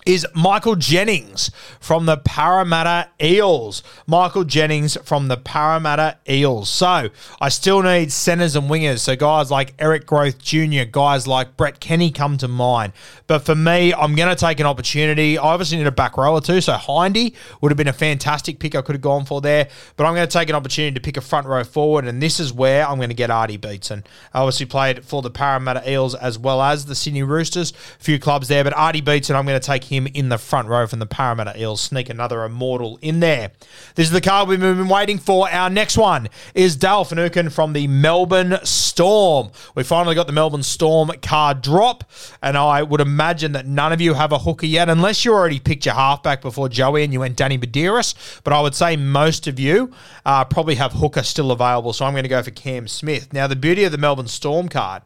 is 0.06 0.24
Michael 0.34 0.76
Jennings 0.76 1.50
from 1.80 2.06
the 2.06 2.16
Parramatta 2.16 3.10
Eels. 3.20 3.82
Michael 4.06 4.44
Jennings 4.44 4.96
from 5.04 5.26
the 5.26 5.36
Parramatta 5.36 6.16
Eels. 6.30 6.70
So 6.70 7.08
I 7.40 7.48
still 7.48 7.82
need 7.82 8.12
centers 8.12 8.54
and 8.54 8.70
wingers. 8.70 9.00
So 9.00 9.16
guys 9.16 9.50
like 9.50 9.74
Eric 9.80 10.06
Grothe 10.06 10.38
Jr., 10.38 10.88
guys 10.88 11.26
like 11.26 11.56
Brett 11.56 11.80
Kenny 11.80 12.12
come 12.12 12.38
to 12.38 12.46
mind. 12.46 12.92
But 13.26 13.40
for 13.40 13.56
me, 13.56 13.92
I'm 13.92 14.14
going 14.14 14.28
to 14.28 14.36
take 14.36 14.60
an 14.60 14.66
opportunity. 14.66 15.36
I 15.36 15.42
obviously 15.42 15.78
need 15.78 15.88
a 15.88 15.92
back 15.92 16.16
row 16.16 16.34
or 16.34 16.40
two. 16.40 16.60
So 16.60 16.74
Hindy 16.74 17.34
would 17.60 17.72
have 17.72 17.76
been 17.76 17.88
a 17.88 17.92
fantastic 17.92 18.60
pick 18.60 18.76
I 18.76 18.82
could 18.82 18.94
have 18.94 19.02
gone 19.02 19.24
for 19.24 19.40
there. 19.40 19.68
But 19.96 20.06
I'm 20.06 20.14
going 20.14 20.28
to 20.28 20.32
take 20.32 20.48
an 20.48 20.54
opportunity 20.54 20.94
to 20.94 21.00
pick 21.00 21.16
a 21.16 21.20
front 21.20 21.48
row 21.48 21.64
forward. 21.64 22.04
And 22.04 22.22
this 22.22 22.38
is 22.38 22.52
where 22.52 22.86
I'm 22.86 22.98
going 22.98 23.08
to 23.08 23.16
get 23.16 23.30
Artie 23.30 23.56
Beetson. 23.56 24.04
I 24.32 24.38
obviously 24.38 24.66
played 24.66 25.04
for 25.04 25.20
the 25.20 25.30
Parramatta 25.30 25.90
Eels 25.90 26.14
as 26.14 26.38
well 26.38 26.62
as 26.62 26.86
the 26.86 26.94
Sydney 26.94 27.24
Roosters. 27.24 27.72
A 27.72 28.04
few 28.04 28.20
clubs 28.20 28.46
there. 28.46 28.62
But 28.62 28.76
Artie 28.76 29.00
Beetson, 29.00 29.34
I'm 29.34 29.46
going 29.46 29.60
to 29.60 29.66
take 29.66 29.82
him 29.82 29.95
him 29.96 30.06
in 30.08 30.28
the 30.28 30.38
front 30.38 30.68
row 30.68 30.86
from 30.86 30.98
the 30.98 31.06
Parramatta 31.06 31.60
Eels. 31.60 31.80
Sneak 31.80 32.08
another 32.08 32.44
immortal 32.44 32.98
in 33.02 33.20
there. 33.20 33.52
This 33.94 34.06
is 34.06 34.12
the 34.12 34.20
card 34.20 34.48
we've 34.48 34.60
been 34.60 34.88
waiting 34.88 35.18
for. 35.18 35.48
Our 35.50 35.70
next 35.70 35.96
one 35.96 36.28
is 36.54 36.76
Dale 36.76 37.04
Finucane 37.04 37.48
from 37.48 37.72
the 37.72 37.88
Melbourne 37.88 38.58
Storm. 38.62 39.50
We 39.74 39.82
finally 39.82 40.14
got 40.14 40.26
the 40.26 40.32
Melbourne 40.32 40.62
Storm 40.62 41.10
card 41.22 41.62
drop, 41.62 42.10
and 42.42 42.56
I 42.56 42.82
would 42.82 43.00
imagine 43.00 43.52
that 43.52 43.66
none 43.66 43.92
of 43.92 44.00
you 44.00 44.14
have 44.14 44.32
a 44.32 44.38
hooker 44.38 44.66
yet, 44.66 44.88
unless 44.88 45.24
you 45.24 45.32
already 45.32 45.58
picked 45.58 45.86
your 45.86 45.94
halfback 45.94 46.42
before 46.42 46.68
Joey 46.68 47.04
and 47.04 47.12
you 47.12 47.20
went 47.20 47.36
Danny 47.36 47.58
Buderus. 47.58 48.14
But 48.44 48.52
I 48.52 48.60
would 48.60 48.74
say 48.74 48.96
most 48.96 49.46
of 49.46 49.58
you 49.58 49.92
uh, 50.24 50.44
probably 50.44 50.76
have 50.76 50.92
hooker 50.92 51.22
still 51.22 51.50
available, 51.50 51.92
so 51.92 52.04
I'm 52.04 52.12
going 52.12 52.24
to 52.24 52.28
go 52.28 52.42
for 52.42 52.50
Cam 52.50 52.88
Smith. 52.88 53.32
Now, 53.32 53.46
the 53.46 53.56
beauty 53.56 53.84
of 53.84 53.92
the 53.92 53.98
Melbourne 53.98 54.28
Storm 54.28 54.68
card 54.68 55.02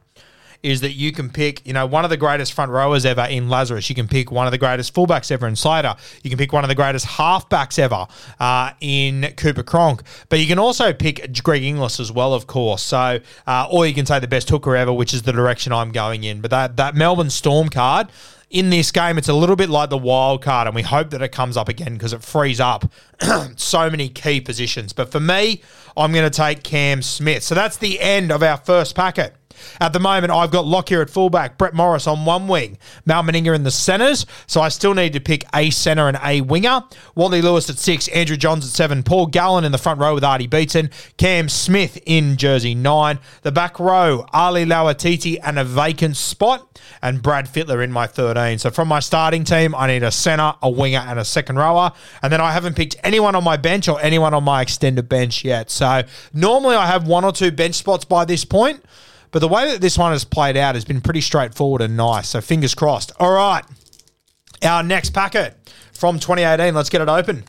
is 0.63 0.81
that 0.83 0.93
you 0.93 1.13
can 1.13 1.31
pick, 1.31 1.67
you 1.67 1.73
know, 1.73 1.87
one 1.87 2.05
of 2.05 2.11
the 2.11 2.17
greatest 2.17 2.53
front 2.53 2.71
rowers 2.71 3.07
ever 3.07 3.23
in 3.23 3.49
Lazarus. 3.49 3.89
You 3.89 3.95
can 3.95 4.09
pick 4.09 4.31
one 4.31 4.47
of 4.47 4.51
the 4.51 4.59
greatest 4.59 4.95
fullbacks 4.95 5.31
ever 5.31 5.47
in 5.47 5.57
Slater. 5.57 5.95
You 6.23 6.31
can 6.31 6.39
pick 6.39 6.53
one 6.53 6.65
of 6.65 6.69
the 6.69 6.75
greatest 6.75 7.07
halfbacks 7.07 7.79
ever 7.79 8.07
uh, 8.39 8.73
in 8.81 9.33
Cooper 9.37 9.63
Cronk. 9.63 10.03
But 10.29 10.39
you 10.39 10.47
can 10.47 10.59
also 10.59 10.93
pick 10.93 11.43
Greg 11.43 11.63
Inglis 11.63 11.99
as 12.01 12.13
well, 12.13 12.35
of 12.35 12.47
course. 12.47 12.83
So, 12.83 13.21
uh, 13.47 13.69
or 13.71 13.87
you 13.87 13.95
can 13.95 14.07
say 14.07 14.19
the 14.19 14.29
best 14.29 14.51
hooker 14.51 14.77
ever, 14.77 14.93
which 14.93 15.15
is 15.15 15.23
the 15.23 15.33
direction 15.33 15.73
I'm 15.73 15.93
going 15.93 16.25
in. 16.25 16.41
But 16.41 16.51
that 16.51 16.77
that 16.77 16.95
Melbourne 16.95 17.31
Storm 17.31 17.69
card 17.69 18.09
in 18.51 18.71
this 18.71 18.91
game, 18.91 19.17
it's 19.17 19.29
a 19.29 19.35
little 19.35 19.57
bit 19.57 19.71
like 19.71 19.91
the 19.91 19.99
wild 19.99 20.43
card, 20.43 20.67
and 20.67 20.75
we 20.75 20.83
hope 20.83 21.11
that 21.11 21.23
it 21.23 21.31
comes 21.31 21.57
up 21.57 21.69
again 21.69 21.95
because 21.95 22.13
it 22.13 22.23
frees 22.23 22.61
up 22.61 22.91
so 23.57 23.89
many 23.89 24.09
key 24.09 24.41
positions. 24.41 24.93
But 24.93 25.13
for 25.13 25.21
me, 25.21 25.63
I'm 25.97 26.13
going 26.13 26.29
to 26.29 26.37
take 26.37 26.65
Cam 26.65 27.01
Smith. 27.01 27.45
So 27.45 27.55
that's 27.55 27.77
the 27.77 28.01
end 28.01 28.33
of 28.33 28.43
our 28.43 28.57
first 28.57 28.97
packet. 28.97 29.37
At 29.81 29.93
the 29.93 30.01
moment, 30.01 30.33
I've 30.33 30.51
got 30.51 30.67
Lockyer 30.67 31.03
at 31.03 31.11
fullback, 31.11 31.59
Brett 31.59 31.75
Morris 31.75 32.07
on 32.07 32.25
one 32.25 32.49
wing, 32.49 32.79
Mal 33.07 33.23
Meninga 33.23 33.55
in 33.55 33.65
the 33.65 33.71
centres. 33.71 34.27
So 34.47 34.61
I 34.61 34.69
still 34.69 34.95
need 34.95 35.13
to 35.15 35.21
pick 35.21 35.45
a 35.55 35.71
centre 35.71 36.09
and 36.09 36.19
a 36.23 36.41
winger. 36.41 36.83
Wally 37.15 37.43
Lewis 37.43 37.71
at 37.71 37.79
six, 37.79 38.09
Andrew 38.09 38.37
Johns 38.37 38.65
at 38.65 38.71
seven, 38.71 39.03
Paul 39.03 39.27
Gallen 39.27 39.65
in 39.65 39.73
the 39.73 39.79
front 39.79 40.01
row 40.01 40.15
with 40.15 40.25
Artie 40.25 40.47
Beetson, 40.47 40.91
Cam 41.17 41.49
Smith 41.49 41.99
in 42.07 42.37
jersey 42.37 42.75
nine. 42.75 43.19
The 43.43 43.53
back 43.53 43.79
row, 43.79 44.27
Ali 44.33 44.65
Lauitiiti 44.65 45.39
and 45.43 45.59
a 45.59 45.65
vacant 45.65 46.17
spot, 46.17 46.81
and 47.03 47.23
Brad 47.23 47.47
Fittler 47.47 47.83
in 47.83 47.93
my 47.93 48.07
13. 48.07 48.59
So 48.59 48.71
from 48.71 48.89
my 48.89 49.01
starting 49.01 49.45
team, 49.45 49.75
I 49.75 49.87
need 49.87 50.03
a 50.03 50.11
centre, 50.11 50.55
a 50.63 50.71
winger, 50.71 50.99
and 50.99 51.19
a 51.19 51.25
second 51.25 51.57
rower. 51.57 51.93
And 52.23 52.33
then 52.33 52.41
I 52.41 52.53
haven't 52.53 52.77
picked 52.77 52.97
anyone 53.03 53.35
on 53.35 53.45
my 53.45 53.57
bench 53.57 53.89
or 53.89 54.01
anyone 54.01 54.35
on 54.35 54.45
my 54.45 54.63
extended 54.63 55.09
bench 55.09 55.45
yet. 55.45 55.71
So 55.71 56.03
normally 56.33 56.77
I 56.77 56.87
have 56.87 57.07
one 57.07 57.25
or 57.25 57.33
two 57.33 57.51
bench 57.51 57.75
spots 57.75 58.05
by 58.05 58.25
this 58.25 58.45
point. 58.45 58.85
But 59.31 59.39
the 59.41 59.49
way 59.49 59.71
that 59.71 59.81
this 59.81 59.97
one 59.97 60.13
has 60.13 60.25
played 60.25 60.57
out 60.57 60.75
has 60.75 60.85
been 60.85 61.01
pretty 61.01 61.21
straightforward 61.21 61.83
and 61.83 61.97
nice. 61.97 62.29
So 62.29 62.41
fingers 62.41 62.75
crossed. 62.75 63.13
All 63.19 63.33
right. 63.33 63.65
Our 64.63 64.83
next 64.83 65.11
packet 65.11 65.57
from 65.93 66.19
2018. 66.19 66.75
Let's 66.75 66.91
get 66.91 67.01
it 67.01 67.09
open. 67.09 67.45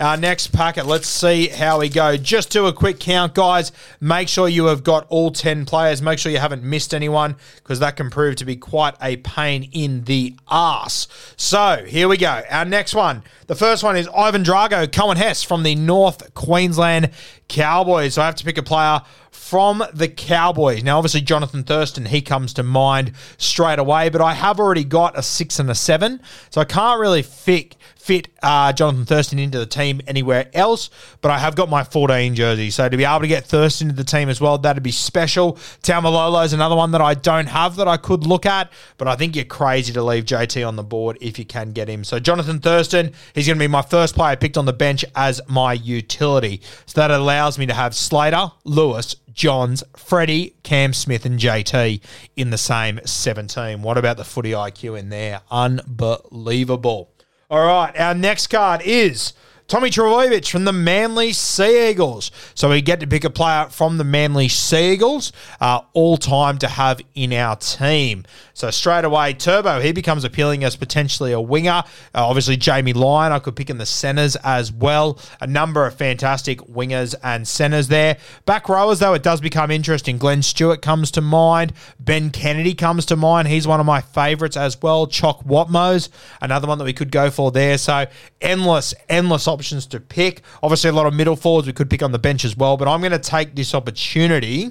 Our 0.00 0.16
next 0.16 0.46
packet, 0.46 0.86
let's 0.86 1.06
see 1.06 1.48
how 1.48 1.80
we 1.80 1.90
go. 1.90 2.16
Just 2.16 2.48
do 2.50 2.64
a 2.66 2.72
quick 2.72 2.98
count, 3.00 3.34
guys. 3.34 3.70
Make 4.00 4.28
sure 4.28 4.48
you 4.48 4.64
have 4.64 4.82
got 4.82 5.06
all 5.10 5.30
10 5.30 5.66
players. 5.66 6.00
Make 6.00 6.18
sure 6.18 6.32
you 6.32 6.38
haven't 6.38 6.62
missed 6.62 6.94
anyone 6.94 7.36
because 7.56 7.80
that 7.80 7.96
can 7.96 8.08
prove 8.08 8.36
to 8.36 8.46
be 8.46 8.56
quite 8.56 8.94
a 9.02 9.18
pain 9.18 9.68
in 9.72 10.04
the 10.04 10.34
ass. 10.50 11.06
So 11.36 11.84
here 11.86 12.08
we 12.08 12.16
go. 12.16 12.40
Our 12.50 12.64
next 12.64 12.94
one. 12.94 13.22
The 13.46 13.54
first 13.54 13.84
one 13.84 13.94
is 13.94 14.08
Ivan 14.16 14.42
Drago, 14.42 14.86
Coen 14.86 15.16
Hess 15.16 15.42
from 15.42 15.64
the 15.64 15.74
North 15.74 16.32
Queensland 16.32 17.10
Cowboys. 17.48 18.14
So 18.14 18.22
I 18.22 18.24
have 18.24 18.36
to 18.36 18.44
pick 18.44 18.56
a 18.56 18.62
player 18.62 19.02
from 19.50 19.82
the 19.92 20.06
Cowboys. 20.06 20.84
Now, 20.84 20.98
obviously, 20.98 21.22
Jonathan 21.22 21.64
Thurston, 21.64 22.04
he 22.04 22.22
comes 22.22 22.54
to 22.54 22.62
mind 22.62 23.10
straight 23.36 23.80
away, 23.80 24.08
but 24.08 24.20
I 24.20 24.32
have 24.32 24.60
already 24.60 24.84
got 24.84 25.18
a 25.18 25.24
six 25.24 25.58
and 25.58 25.68
a 25.68 25.74
seven, 25.74 26.20
so 26.50 26.60
I 26.60 26.64
can't 26.64 27.00
really 27.00 27.22
fit 27.22 27.76
fit 27.96 28.29
uh, 28.42 28.72
Jonathan 28.72 29.04
Thurston 29.04 29.38
into 29.38 29.58
the 29.58 29.66
team 29.66 30.00
anywhere 30.06 30.48
else, 30.54 30.90
but 31.20 31.30
I 31.30 31.38
have 31.38 31.54
got 31.56 31.68
my 31.68 31.84
14 31.84 32.34
jersey. 32.34 32.70
So 32.70 32.88
to 32.88 32.96
be 32.96 33.04
able 33.04 33.20
to 33.20 33.28
get 33.28 33.44
Thurston 33.46 33.90
into 33.90 34.02
the 34.02 34.08
team 34.08 34.28
as 34.28 34.40
well, 34.40 34.58
that'd 34.58 34.82
be 34.82 34.90
special. 34.90 35.54
Taumalolo 35.82 36.44
is 36.44 36.52
another 36.52 36.76
one 36.76 36.92
that 36.92 37.00
I 37.00 37.14
don't 37.14 37.46
have 37.46 37.76
that 37.76 37.88
I 37.88 37.96
could 37.96 38.26
look 38.26 38.46
at, 38.46 38.72
but 38.98 39.08
I 39.08 39.16
think 39.16 39.36
you're 39.36 39.44
crazy 39.44 39.92
to 39.92 40.02
leave 40.02 40.24
JT 40.24 40.66
on 40.66 40.76
the 40.76 40.82
board 40.82 41.18
if 41.20 41.38
you 41.38 41.44
can 41.44 41.72
get 41.72 41.88
him. 41.88 42.04
So 42.04 42.18
Jonathan 42.18 42.60
Thurston, 42.60 43.12
he's 43.34 43.46
going 43.46 43.58
to 43.58 43.62
be 43.62 43.68
my 43.68 43.82
first 43.82 44.14
player 44.14 44.36
picked 44.36 44.56
on 44.56 44.66
the 44.66 44.72
bench 44.72 45.04
as 45.14 45.40
my 45.48 45.72
utility. 45.72 46.62
So 46.86 47.00
that 47.00 47.10
allows 47.10 47.58
me 47.58 47.66
to 47.66 47.74
have 47.74 47.94
Slater, 47.94 48.52
Lewis, 48.64 49.16
Johns, 49.32 49.82
Freddie, 49.96 50.54
Cam 50.62 50.92
Smith, 50.92 51.24
and 51.24 51.38
JT 51.38 52.00
in 52.36 52.50
the 52.50 52.58
same 52.58 53.00
17. 53.04 53.82
What 53.82 53.96
about 53.96 54.16
the 54.16 54.24
footy 54.24 54.50
IQ 54.50 54.98
in 54.98 55.08
there? 55.08 55.40
Unbelievable. 55.50 57.09
All 57.50 57.66
right, 57.66 57.98
our 57.98 58.14
next 58.14 58.46
card 58.46 58.80
is 58.84 59.32
Tommy 59.70 59.88
Trbojevic 59.88 60.50
from 60.50 60.64
the 60.64 60.72
Manly 60.72 61.32
Sea 61.32 61.90
Eagles. 61.90 62.32
So 62.56 62.70
we 62.70 62.82
get 62.82 62.98
to 62.98 63.06
pick 63.06 63.22
a 63.22 63.30
player 63.30 63.68
from 63.70 63.98
the 63.98 64.04
Manly 64.04 64.48
Sea 64.48 64.94
Eagles, 64.94 65.32
uh, 65.60 65.82
all 65.92 66.16
time 66.16 66.58
to 66.58 66.66
have 66.66 67.00
in 67.14 67.32
our 67.32 67.54
team. 67.54 68.24
So 68.52 68.72
straight 68.72 69.04
away, 69.04 69.32
Turbo, 69.32 69.80
he 69.80 69.92
becomes 69.92 70.24
appealing 70.24 70.64
as 70.64 70.74
potentially 70.74 71.30
a 71.30 71.40
winger. 71.40 71.84
Uh, 72.12 72.26
obviously, 72.26 72.56
Jamie 72.56 72.92
Lyon, 72.92 73.30
I 73.30 73.38
could 73.38 73.54
pick 73.54 73.70
in 73.70 73.78
the 73.78 73.86
centres 73.86 74.34
as 74.42 74.72
well. 74.72 75.20
A 75.40 75.46
number 75.46 75.86
of 75.86 75.94
fantastic 75.94 76.58
wingers 76.62 77.14
and 77.22 77.46
centres 77.46 77.86
there. 77.86 78.18
Back 78.46 78.68
rowers, 78.68 78.98
though, 78.98 79.14
it 79.14 79.22
does 79.22 79.40
become 79.40 79.70
interesting. 79.70 80.18
Glenn 80.18 80.42
Stewart 80.42 80.82
comes 80.82 81.12
to 81.12 81.20
mind. 81.20 81.74
Ben 82.00 82.30
Kennedy 82.30 82.74
comes 82.74 83.06
to 83.06 83.14
mind. 83.14 83.46
He's 83.46 83.68
one 83.68 83.78
of 83.78 83.86
my 83.86 84.00
favourites 84.00 84.56
as 84.56 84.82
well. 84.82 85.06
Chock 85.06 85.44
Watmos, 85.44 86.08
another 86.40 86.66
one 86.66 86.78
that 86.78 86.84
we 86.84 86.92
could 86.92 87.12
go 87.12 87.30
for 87.30 87.52
there. 87.52 87.78
So 87.78 88.06
endless, 88.40 88.94
endless 89.08 89.46
options 89.46 89.59
to 89.62 90.00
pick. 90.00 90.42
Obviously, 90.62 90.90
a 90.90 90.92
lot 90.92 91.06
of 91.06 91.14
middle 91.14 91.36
forwards 91.36 91.66
we 91.66 91.72
could 91.72 91.90
pick 91.90 92.02
on 92.02 92.12
the 92.12 92.18
bench 92.18 92.44
as 92.44 92.56
well. 92.56 92.76
But 92.76 92.88
I'm 92.88 93.00
going 93.00 93.12
to 93.12 93.18
take 93.18 93.54
this 93.54 93.74
opportunity. 93.74 94.70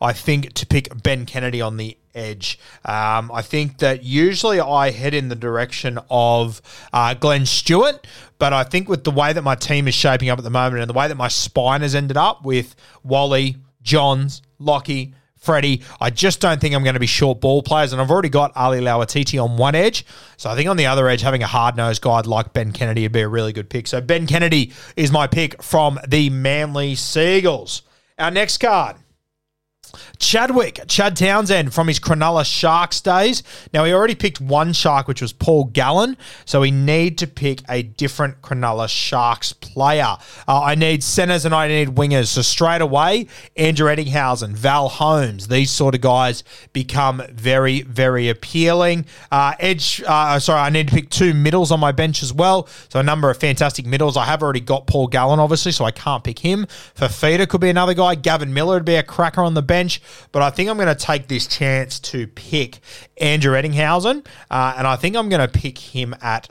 I 0.00 0.12
think 0.12 0.52
to 0.54 0.66
pick 0.66 1.02
Ben 1.02 1.26
Kennedy 1.26 1.60
on 1.60 1.76
the 1.76 1.96
edge. 2.14 2.58
Um, 2.84 3.30
I 3.32 3.42
think 3.42 3.78
that 3.78 4.04
usually 4.04 4.60
I 4.60 4.90
head 4.90 5.14
in 5.14 5.28
the 5.28 5.34
direction 5.34 5.98
of 6.10 6.62
uh, 6.92 7.14
Glenn 7.14 7.46
Stewart, 7.46 8.06
but 8.38 8.52
I 8.52 8.64
think 8.64 8.88
with 8.88 9.04
the 9.04 9.10
way 9.10 9.32
that 9.32 9.42
my 9.42 9.54
team 9.54 9.88
is 9.88 9.94
shaping 9.94 10.28
up 10.28 10.38
at 10.38 10.44
the 10.44 10.50
moment 10.50 10.80
and 10.80 10.88
the 10.88 10.94
way 10.94 11.08
that 11.08 11.16
my 11.16 11.28
spine 11.28 11.80
has 11.80 11.94
ended 11.94 12.16
up 12.16 12.44
with 12.44 12.74
Wally, 13.02 13.56
Johns, 13.82 14.42
Lockie, 14.58 15.14
Freddie. 15.44 15.82
I 16.00 16.10
just 16.10 16.40
don't 16.40 16.60
think 16.60 16.74
I'm 16.74 16.82
going 16.82 16.94
to 16.94 17.00
be 17.00 17.06
short 17.06 17.40
ball 17.40 17.62
players, 17.62 17.92
and 17.92 18.00
I've 18.00 18.10
already 18.10 18.28
got 18.28 18.56
Ali 18.56 18.80
Lauitiiti 18.80 19.42
on 19.42 19.56
one 19.56 19.74
edge. 19.74 20.06
So 20.36 20.50
I 20.50 20.56
think 20.56 20.68
on 20.68 20.76
the 20.76 20.86
other 20.86 21.08
edge, 21.08 21.20
having 21.20 21.42
a 21.42 21.46
hard 21.46 21.76
nosed 21.76 22.02
guy 22.02 22.20
like 22.20 22.52
Ben 22.52 22.72
Kennedy 22.72 23.02
would 23.02 23.12
be 23.12 23.20
a 23.20 23.28
really 23.28 23.52
good 23.52 23.68
pick. 23.68 23.86
So 23.86 24.00
Ben 24.00 24.26
Kennedy 24.26 24.72
is 24.96 25.12
my 25.12 25.26
pick 25.26 25.62
from 25.62 26.00
the 26.06 26.30
Manly 26.30 26.94
Seagulls. 26.94 27.82
Our 28.18 28.30
next 28.30 28.58
card 28.58 28.96
Chadwick, 30.18 30.80
Chad 30.88 31.16
Townsend 31.16 31.74
from 31.74 31.88
his 31.88 31.98
Cronulla 31.98 32.44
Sharks 32.44 33.00
days. 33.00 33.42
Now, 33.72 33.84
he 33.84 33.92
already 33.92 34.14
picked 34.14 34.40
one 34.40 34.72
Shark, 34.72 35.08
which 35.08 35.22
was 35.22 35.32
Paul 35.32 35.64
Gallen, 35.64 36.16
so 36.44 36.60
we 36.60 36.70
need 36.70 37.18
to 37.18 37.26
pick 37.26 37.60
a 37.68 37.82
different 37.82 38.42
Cronulla 38.42 38.88
Sharks 38.88 39.52
player. 39.52 40.16
Uh, 40.48 40.62
I 40.62 40.74
need 40.74 41.02
centres 41.02 41.44
and 41.44 41.54
I 41.54 41.68
need 41.68 41.88
wingers. 41.88 42.28
So 42.28 42.42
straight 42.42 42.80
away, 42.80 43.26
Andrew 43.56 43.88
Ettinghausen, 43.88 44.52
Val 44.52 44.88
Holmes, 44.88 45.48
these 45.48 45.70
sort 45.70 45.94
of 45.94 46.00
guys 46.00 46.44
become 46.72 47.22
very, 47.30 47.82
very 47.82 48.28
appealing. 48.28 49.06
Uh, 49.30 49.54
edge, 49.58 50.02
uh, 50.06 50.38
sorry, 50.38 50.60
I 50.60 50.70
need 50.70 50.88
to 50.88 50.94
pick 50.94 51.10
two 51.10 51.34
middles 51.34 51.70
on 51.70 51.80
my 51.80 51.92
bench 51.92 52.22
as 52.22 52.32
well. 52.32 52.68
So 52.88 53.00
a 53.00 53.02
number 53.02 53.30
of 53.30 53.36
fantastic 53.36 53.86
middles. 53.86 54.16
I 54.16 54.24
have 54.24 54.42
already 54.42 54.60
got 54.60 54.86
Paul 54.86 55.06
Gallen, 55.08 55.40
obviously, 55.40 55.72
so 55.72 55.84
I 55.84 55.90
can't 55.90 56.24
pick 56.24 56.38
him. 56.38 56.66
Fifita 56.96 57.48
could 57.48 57.60
be 57.60 57.68
another 57.68 57.94
guy. 57.94 58.14
Gavin 58.14 58.54
Miller 58.54 58.74
would 58.74 58.84
be 58.84 58.94
a 58.96 59.02
cracker 59.02 59.42
on 59.42 59.54
the 59.54 59.62
bench, 59.62 59.83
but 60.32 60.42
I 60.42 60.50
think 60.50 60.68
I'm 60.70 60.76
going 60.76 60.88
to 60.88 60.94
take 60.94 61.28
this 61.28 61.46
chance 61.46 61.98
to 62.00 62.26
pick 62.26 62.80
Andrew 63.18 63.54
Ettinghausen, 63.54 64.26
uh, 64.50 64.74
and 64.76 64.86
I 64.86 64.96
think 64.96 65.16
I'm 65.16 65.28
going 65.28 65.46
to 65.46 65.48
pick 65.48 65.78
him 65.78 66.14
at. 66.20 66.48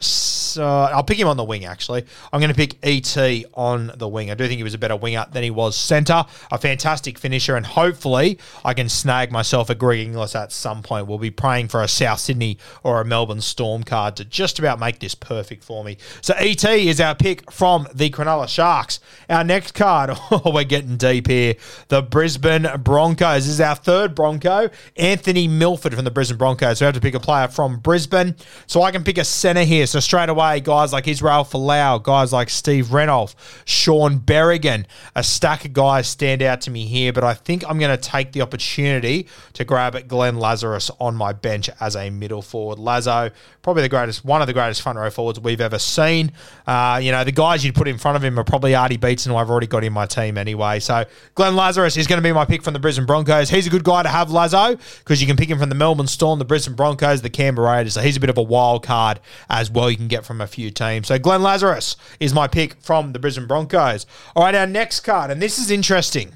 Uh, 0.58 0.86
I'll 0.86 1.03
pick 1.03 1.20
him 1.20 1.27
on 1.27 1.38
the 1.38 1.43
wing. 1.43 1.65
Actually, 1.65 2.05
I'm 2.32 2.39
going 2.39 2.53
to 2.53 2.55
pick 2.55 2.77
ET 2.84 3.46
on 3.53 3.91
the 3.96 4.08
wing. 4.08 4.32
I 4.32 4.34
do 4.34 4.48
think 4.48 4.58
he 4.58 4.63
was 4.63 4.74
a 4.74 4.77
better 4.77 4.96
winger 4.96 5.25
than 5.32 5.43
he 5.43 5.51
was 5.51 5.75
centre. 5.75 6.25
A 6.51 6.58
fantastic 6.58 7.20
finisher, 7.20 7.55
and 7.55 7.65
hopefully 7.65 8.39
I 8.65 8.74
can 8.74 8.89
snag 8.89 9.32
myself 9.32 9.70
a 9.70 9.75
Greg 9.75 10.08
Inglis 10.08 10.36
at 10.36 10.51
some 10.51 10.82
point. 10.82 11.08
We'll 11.08 11.17
be 11.17 11.32
praying 11.32 11.67
for 11.67 11.82
a 11.84 11.88
South 11.88 12.20
Sydney 12.20 12.58
or 12.84 13.01
a 13.01 13.05
Melbourne 13.05 13.41
Storm 13.41 13.84
card 13.84 14.15
to 14.17 14.25
just 14.25 14.60
about 14.60 14.79
make 14.79 15.00
this 15.00 15.15
perfect 15.15 15.63
for 15.63 15.84
me. 15.84 15.98
So 16.22 16.34
ET 16.38 16.63
is 16.63 17.00
our 17.00 17.15
pick 17.15 17.51
from 17.51 17.88
the 17.93 18.10
Cronulla 18.10 18.48
Sharks. 18.48 19.00
Our 19.29 19.43
next 19.43 19.74
card, 19.74 20.12
oh, 20.32 20.51
we're 20.53 20.63
getting 20.63 20.98
deep 20.98 21.27
here. 21.27 21.55
The 21.89 22.01
Brisbane 22.01 22.67
Broncos 22.79 23.43
this 23.43 23.48
is 23.48 23.60
our 23.60 23.75
third 23.75 24.15
Bronco, 24.15 24.70
Anthony 24.96 25.50
Milford 25.50 25.93
from 25.93 26.05
the 26.05 26.12
Brisbane 26.12 26.38
Broncos. 26.38 26.52
Okay, 26.53 26.72
so 26.75 26.83
we 26.83 26.86
have 26.86 26.93
to 26.93 27.01
pick 27.01 27.15
a 27.15 27.19
player 27.19 27.48
from 27.48 27.79
Brisbane. 27.79 28.36
So 28.67 28.83
I 28.83 28.91
can 28.91 29.03
pick 29.03 29.17
a 29.17 29.24
centre 29.24 29.63
here. 29.63 29.88
So 29.88 30.00
straight 30.00 30.29
away, 30.29 30.60
guys 30.60 30.93
like 30.93 31.07
Israel 31.07 31.43
Folau, 31.43 32.01
guys 32.03 32.31
like 32.31 32.51
Steve 32.51 32.89
Renouf, 32.89 33.33
Shaun 33.65 34.19
Berrigan, 34.19 34.86
a 35.15 35.24
stack 35.24 35.65
of 35.65 35.74
guys 35.74 36.07
stand 36.07 36.43
out 36.43 36.62
to 36.62 36.69
me 36.69 36.86
here. 36.86 37.12
But 37.12 37.24
I 37.24 37.33
think 37.33 37.67
I'm 37.67 37.79
going 37.79 37.89
to 37.89 37.98
take 37.98 38.33
the 38.33 38.41
opportunity 38.41 39.27
to 39.53 39.65
grab 39.65 39.95
at 39.95 40.07
Glenn 40.07 40.38
Lazarus 40.38 40.91
on 41.00 41.15
my 41.15 41.33
bench 41.33 41.72
as 41.79 41.95
a 41.95 42.12
middle 42.12 42.43
forward. 42.43 42.77
Lazo, 42.77 43.31
probably 43.63 43.81
the 43.81 43.89
greatest, 43.89 44.24
one 44.24 44.41
of 44.41 44.48
the 44.48 44.53
greatest 44.53 44.83
front 44.83 45.00
row 45.00 45.10
forwards 45.10 45.39
we've 45.39 45.60
ever 45.60 45.79
seen. 45.79 46.31
Uh, 46.67 47.00
you 47.01 47.12
know, 47.12 47.24
the 47.24 47.31
guys 47.31 47.65
you'd 47.65 47.74
put 47.74 47.88
in 47.88 47.98
front 47.98 48.15
of 48.15 48.24
him 48.24 48.38
are 48.38 48.43
probably 48.43 48.75
Artie 48.75 48.98
Beetson, 48.98 49.31
who 49.31 49.38
I've 49.39 49.50
already 49.50 49.65
got 49.65 49.83
in 49.83 49.91
my 49.91 50.05
team 50.05 50.38
anyway. 50.38 50.79
So 50.79 51.03
Glenn 51.33 51.55
Lazarus 51.55 51.98
is 51.98 52.05
going 52.05 52.22
to 52.22 52.24
be 52.24 52.31
my 52.31 52.45
pick 52.45 52.62
from 52.62 52.74
the 52.74 52.79
Brisbane 52.79 53.07
Broncos. 53.07 53.50
He's 53.50 53.65
a 53.65 53.72
good 53.72 53.83
guy 53.83 54.03
to 54.03 54.10
have, 54.10 54.29
Lazo, 54.29 54.77
because 55.00 55.19
you 55.19 55.25
can 55.25 55.36
pick 55.36 55.50
him 55.50 55.57
from 55.57 55.69
the 55.69 55.75
Melbourne 55.75 56.05
Storm, 56.05 56.38
the 56.43 56.47
Brisbane 56.47 56.75
Broncos, 56.75 57.21
the 57.21 57.29
Canberra 57.29 57.77
Raiders. 57.77 57.93
So 57.93 58.01
he's 58.01 58.17
a 58.17 58.19
bit 58.19 58.29
of 58.29 58.38
a 58.38 58.43
wild 58.43 58.83
card 58.83 59.21
as 59.50 59.71
well 59.71 59.89
you 59.89 59.97
can 59.97 60.09
get 60.09 60.25
from 60.25 60.41
a 60.41 60.47
few 60.47 60.69
teams. 60.69 61.07
So 61.07 61.17
Glenn 61.17 61.41
Lazarus 61.41 61.95
is 62.19 62.33
my 62.33 62.47
pick 62.47 62.81
from 62.81 63.13
the 63.13 63.19
Brisbane 63.19 63.47
Broncos. 63.47 64.05
All 64.35 64.43
right, 64.43 64.53
our 64.53 64.67
next 64.67 65.00
card, 65.01 65.31
and 65.31 65.41
this 65.41 65.57
is 65.57 65.71
interesting. 65.71 66.33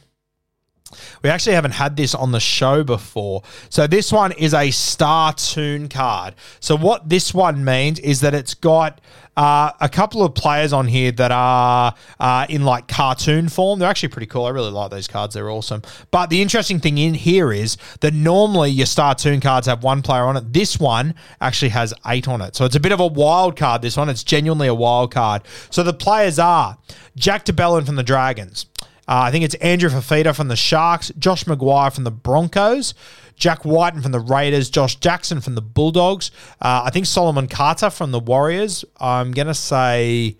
We 1.24 1.30
actually 1.30 1.54
haven't 1.54 1.72
had 1.72 1.96
this 1.96 2.16
on 2.16 2.32
the 2.32 2.40
show 2.40 2.84
before. 2.84 3.44
So 3.70 3.88
this 3.88 4.12
one 4.12 4.32
is 4.34 4.54
a 4.54 4.72
Star 4.72 5.34
Toon 5.34 5.90
card. 5.90 6.36
So 6.60 6.76
what 6.76 7.10
this 7.10 7.34
one 7.34 7.64
means 7.64 8.00
is 8.00 8.22
that 8.22 8.34
it's 8.34 8.54
got 8.54 9.02
uh, 9.38 9.72
a 9.80 9.88
couple 9.88 10.24
of 10.24 10.34
players 10.34 10.74
on 10.74 10.88
here 10.88 11.12
that 11.12 11.32
are 11.32 11.94
uh, 12.20 12.48
in 12.50 12.66
like 12.66 12.88
cartoon 12.88 13.48
form. 13.48 13.78
They're 13.78 13.90
actually 13.90 14.10
pretty 14.10 14.26
cool. 14.26 14.46
I 14.46 14.50
really 14.50 14.72
like 14.72 14.90
those 14.90 15.08
cards. 15.08 15.36
They're 15.36 15.50
awesome. 15.50 15.84
But 16.10 16.32
the 16.32 16.42
interesting 16.42 16.80
thing 16.80 16.98
in 16.98 17.14
here 17.14 17.54
is 17.54 17.78
that 18.00 18.16
normally 18.16 18.72
your 18.72 18.88
Star 18.88 19.14
Toon 19.14 19.40
cards 19.40 19.68
have 19.68 19.84
one 19.84 20.02
player 20.02 20.24
on 20.24 20.38
it. 20.38 20.54
This 20.54 20.80
one 20.80 21.14
actually 21.40 21.70
has 21.70 21.94
eight 22.08 22.28
on 22.28 22.42
it. 22.42 22.56
So 22.56 22.66
it's 22.66 22.76
a 22.76 22.80
bit 22.80 22.92
of 22.92 23.00
a 23.00 23.08
wild 23.08 23.56
card, 23.56 23.84
this 23.84 23.96
one. 23.96 24.10
It's 24.10 24.24
genuinely 24.24 24.68
a 24.68 24.74
wild 24.74 25.14
card. 25.14 25.44
So 25.70 25.84
the 25.84 25.94
players 25.94 26.40
are 26.40 26.78
Jack 27.16 27.46
de 27.46 27.54
Belin 27.54 27.86
from 27.86 27.96
the 27.96 28.04
Dragons. 28.04 28.66
Uh, 29.08 29.22
I 29.24 29.32
think 29.32 29.46
it's 29.46 29.56
Andrew 29.56 29.90
Fifita 29.90 30.36
from 30.36 30.50
the 30.50 30.56
Sharks, 30.56 31.12
Josh 31.18 31.46
McGuire 31.46 31.94
from 31.94 32.04
the 32.04 32.12
Broncos, 32.12 32.94
Jack 33.36 33.64
Wighton 33.64 34.02
from 34.02 34.12
the 34.12 34.20
Raiders, 34.20 34.70
Josh 34.70 34.96
Jackson 34.96 35.40
from 35.40 35.56
the 35.56 35.62
Bulldogs. 35.62 36.32
Uh, 36.62 36.84
I 36.86 36.90
think 36.90 37.06
Solomone 37.06 37.50
Kata 37.50 37.90
from 37.90 38.12
the 38.12 38.20
Warriors. 38.20 38.84
I'm 39.00 39.32
going 39.32 39.48
to 39.48 39.54
say 39.54 40.38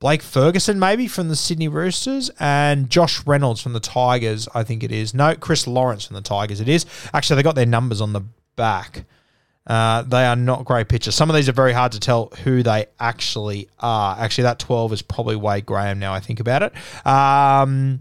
Blake 0.00 0.22
Ferguson 0.22 0.78
maybe 0.78 1.06
from 1.06 1.28
the 1.28 1.36
Sydney 1.36 1.68
Roosters 1.68 2.30
and 2.40 2.88
Josh 2.88 3.24
Reynolds 3.26 3.60
from 3.60 3.72
the 3.72 3.80
Tigers. 3.80 4.48
I 4.54 4.64
think 4.64 4.82
it 4.82 4.92
is. 4.92 5.14
No, 5.14 5.34
Chris 5.34 5.66
Lawrence 5.66 6.06
from 6.06 6.14
the 6.14 6.22
Tigers. 6.22 6.60
It 6.60 6.68
is. 6.68 6.86
Actually, 7.12 7.36
they 7.36 7.42
got 7.42 7.54
their 7.54 7.66
numbers 7.66 8.00
on 8.00 8.12
the 8.12 8.22
back. 8.56 9.04
Uh, 9.68 10.00
they 10.02 10.24
are 10.24 10.36
not 10.36 10.64
great 10.64 10.88
pictures. 10.88 11.14
Some 11.14 11.28
of 11.28 11.36
these 11.36 11.48
are 11.48 11.52
very 11.52 11.74
hard 11.74 11.92
to 11.92 12.00
tell 12.00 12.32
who 12.42 12.62
they 12.62 12.86
actually 12.98 13.68
are. 13.78 14.16
Actually, 14.18 14.44
that 14.44 14.58
12 14.58 14.94
is 14.94 15.02
probably 15.02 15.36
Wade 15.36 15.66
Graham 15.66 15.98
now 15.98 16.14
I 16.14 16.20
think 16.20 16.40
about 16.40 16.62
it. 16.62 16.72
Um, 17.06 18.00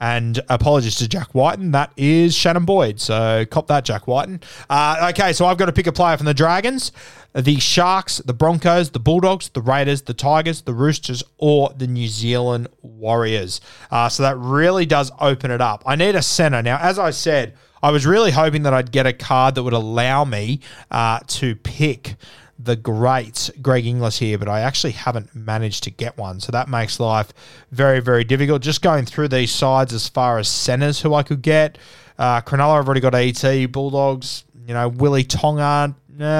and 0.00 0.40
apologies 0.48 0.96
to 0.96 1.08
Jack 1.08 1.34
Wighton. 1.34 1.72
That 1.72 1.92
is 1.96 2.34
Shannon 2.34 2.64
Boyd. 2.64 3.00
So 3.00 3.44
cop 3.50 3.66
that, 3.68 3.84
Jack 3.84 4.06
Wighton. 4.06 4.40
Uh, 4.68 5.10
okay, 5.10 5.32
so 5.32 5.46
I've 5.46 5.58
got 5.58 5.66
to 5.66 5.72
pick 5.72 5.86
a 5.86 5.92
player 5.92 6.16
from 6.16 6.26
the 6.26 6.34
Dragons, 6.34 6.90
the 7.34 7.60
Sharks, 7.60 8.18
the 8.18 8.32
Broncos, 8.32 8.90
the 8.90 8.98
Bulldogs, 8.98 9.50
the 9.50 9.60
Raiders, 9.60 10.02
the 10.02 10.14
Tigers, 10.14 10.62
the 10.62 10.74
Roosters, 10.74 11.22
or 11.38 11.72
the 11.76 11.86
New 11.86 12.08
Zealand 12.08 12.68
Warriors. 12.82 13.60
Uh, 13.90 14.08
so 14.08 14.22
that 14.22 14.36
really 14.38 14.86
does 14.86 15.12
open 15.20 15.50
it 15.50 15.60
up. 15.60 15.82
I 15.86 15.96
need 15.96 16.14
a 16.14 16.22
centre. 16.22 16.62
Now, 16.62 16.78
as 16.78 16.98
I 16.98 17.10
said, 17.10 17.54
I 17.82 17.90
was 17.90 18.06
really 18.06 18.30
hoping 18.30 18.64
that 18.64 18.74
I'd 18.74 18.92
get 18.92 19.06
a 19.06 19.12
card 19.12 19.54
that 19.54 19.62
would 19.62 19.72
allow 19.72 20.24
me 20.24 20.60
uh, 20.90 21.20
to 21.26 21.56
pick 21.56 22.16
the 22.62 22.76
great 22.76 23.50
Greg 23.62 23.86
Inglis 23.86 24.18
here, 24.18 24.38
but 24.38 24.48
I 24.48 24.60
actually 24.60 24.92
haven't 24.92 25.34
managed 25.34 25.84
to 25.84 25.90
get 25.90 26.16
one. 26.16 26.40
So 26.40 26.52
that 26.52 26.68
makes 26.68 27.00
life 27.00 27.32
very, 27.70 28.00
very 28.00 28.24
difficult. 28.24 28.62
Just 28.62 28.82
going 28.82 29.06
through 29.06 29.28
these 29.28 29.52
sides 29.52 29.92
as 29.92 30.08
far 30.08 30.38
as 30.38 30.48
centres 30.48 31.00
who 31.00 31.14
I 31.14 31.22
could 31.22 31.42
get. 31.42 31.78
Uh, 32.18 32.40
Cronulla, 32.42 32.78
I've 32.78 32.86
already 32.86 33.00
got 33.00 33.14
ET. 33.14 33.72
Bulldogs, 33.72 34.44
you 34.66 34.74
know, 34.74 34.88
Willie 34.88 35.24
Tonga. 35.24 35.94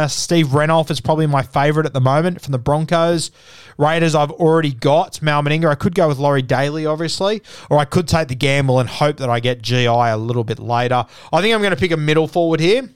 Steve 0.08 0.48
Renouf 0.48 0.90
is 0.90 1.00
probably 1.00 1.26
my 1.26 1.40
favourite 1.42 1.86
at 1.86 1.94
the 1.94 2.02
moment 2.02 2.42
from 2.42 2.52
the 2.52 2.58
Broncos. 2.58 3.30
Raiders, 3.78 4.14
I've 4.14 4.30
already 4.32 4.72
got 4.72 5.22
Mal 5.22 5.42
Meninga. 5.42 5.70
I 5.70 5.74
could 5.74 5.94
go 5.94 6.06
with 6.06 6.18
Laurie 6.18 6.42
Daly, 6.42 6.84
obviously, 6.84 7.40
or 7.70 7.78
I 7.78 7.86
could 7.86 8.06
take 8.06 8.28
the 8.28 8.34
gamble 8.34 8.78
and 8.78 8.90
hope 8.90 9.16
that 9.16 9.30
I 9.30 9.40
get 9.40 9.62
GI 9.62 9.86
a 9.86 10.18
little 10.18 10.44
bit 10.44 10.58
later. 10.58 11.06
I 11.32 11.40
think 11.40 11.54
I'm 11.54 11.62
going 11.62 11.70
to 11.70 11.80
pick 11.80 11.92
a 11.92 11.96
middle 11.96 12.28
forward 12.28 12.60
here 12.60 12.90